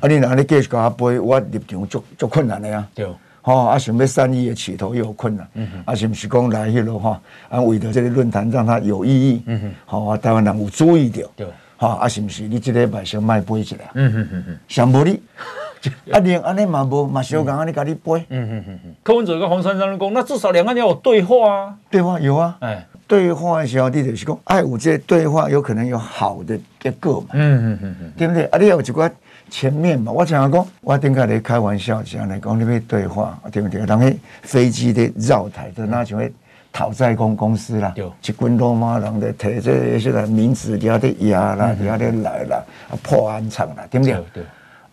[0.00, 3.06] 啊你若你继续甲我背，我立场足足困难的呀，对，
[3.40, 5.48] 好啊想要善意的企图又有困难，
[5.84, 11.46] 啊是不是讲来迄落哈，啊为了这个论坛让它有意义，嗯哼，好啊台湾人有注意到，对。
[11.86, 12.44] 啊，啊，是不是？
[12.44, 15.20] 你这个卖先卖背一下，嗯嗯嗯嗯，想无你，
[16.12, 18.94] 啊，连安尼嘛无，嘛小讲安尼甲你背，嗯嗯嗯嗯。
[19.02, 28.44] 柯文哲跟黄珊珊讲，那至少两岸要有对话啊，对话有啊，哎，对话的时候，你就是讲，哎，有这对话有可能有好的结果嘛，嗯嗯嗯嗯，对不对？
[28.44, 29.10] 啊，你有一个
[29.50, 33.84] 前面嘛，我常常讲，我顶下来开玩笑，讲来讲你要对话，对不对？
[33.84, 36.32] 当迄飞机的绕台的那就会。
[36.72, 42.62] 讨债公公司啦，一群罗马人的提这些个名字，底下的压啦，底下的来啦，
[43.02, 44.14] 破案场啦，对不对？
[44.32, 44.44] 对。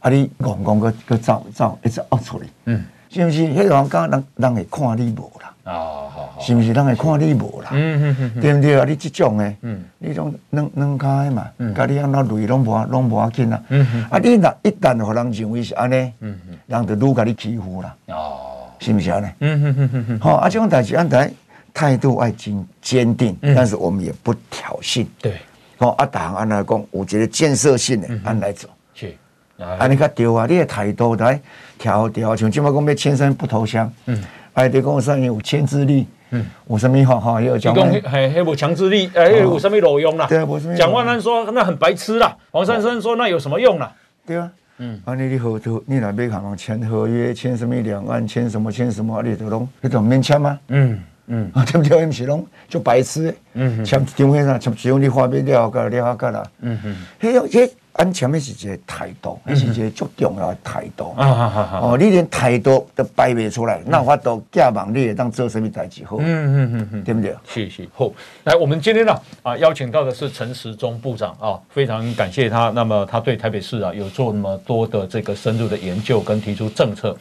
[0.01, 3.41] 啊，你戆戆个个造造一直恶出来，嗯，是不是？
[3.41, 5.53] 迄人家人人会看你无啦？
[5.65, 6.39] 哦，好好。
[6.39, 7.69] 是不是人会看你无啦？
[7.73, 8.85] 嗯嗯嗯，对不对啊？
[8.87, 19.27] 你这种诶，嗯，你种两两开嘛，嗯，家你安那累拢无拢无要紧啦，嗯嗯，啊，你若一旦互人认为是安尼，嗯嗯，人就愈甲你欺负啦，哦，是不是安尼？
[19.39, 21.29] 嗯嗯嗯嗯，好，啊，这种代志安台。
[21.73, 25.05] 态度爱坚坚定，但是我们也不挑衅。
[25.21, 25.37] 对，
[25.77, 28.67] 哦，阿达安来讲，我觉得建设性的安来走。
[28.93, 29.15] 是，
[29.57, 31.39] 啊，你看对啊，你的态度来
[31.77, 33.91] 调调，像今麦讲要千山不投降。
[34.05, 36.07] 嗯，哎，对，讲上面有牵制力。
[36.31, 37.41] 嗯，有什么好哈？
[37.41, 40.27] 有讲，讲嘿，嘿，有强制力，哎，有什么路用啦？
[40.27, 40.47] 对啊，
[40.77, 43.91] 蒋万安说那很白痴啦，黄珊珊说那有什么用啦？
[44.27, 50.59] 对啊，嗯，啊，你你合同，你那边看嘛，签合约，签什么两岸，签什么签什么，你都拢，你都免签吗？
[50.67, 50.99] 嗯。
[51.29, 52.05] 嗯，啊，对不对？
[52.05, 53.33] 不是拢就白痴。
[53.53, 56.43] 嗯，签张会上签只用你发表了个了个啦。
[56.61, 61.13] 嗯嗯，嘿，这安签的是一个态度，是一个足重要的态度。
[61.17, 61.79] 啊啊啊！
[61.83, 66.17] 哦，你连态度都摆不出来，那我都假忙你也当做什么代志好？
[66.19, 67.35] 嗯嗯嗯嗯，对不对？
[67.45, 67.87] 谢谢。
[67.93, 68.09] 好，
[68.45, 69.13] 来，我们今天呢
[69.43, 72.69] 啊邀请到的是陈时中部长啊，非常感谢他。
[72.69, 77.15] 那么他对台北市啊有做那么多的这个深入的研究跟提出政策。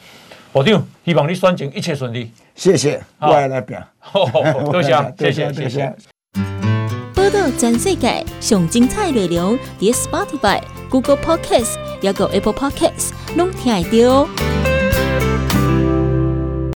[0.51, 2.31] 保长，希望你选情一切顺利。
[2.55, 3.79] 谢谢，我来来表。
[4.71, 4.89] 多谢，
[5.19, 5.95] 谢谢，谢谢。
[7.13, 14.58] 报道全世界上精彩内容，伫 Spotify、Google Podcasts，还有 Apple Podcasts，拢听得到。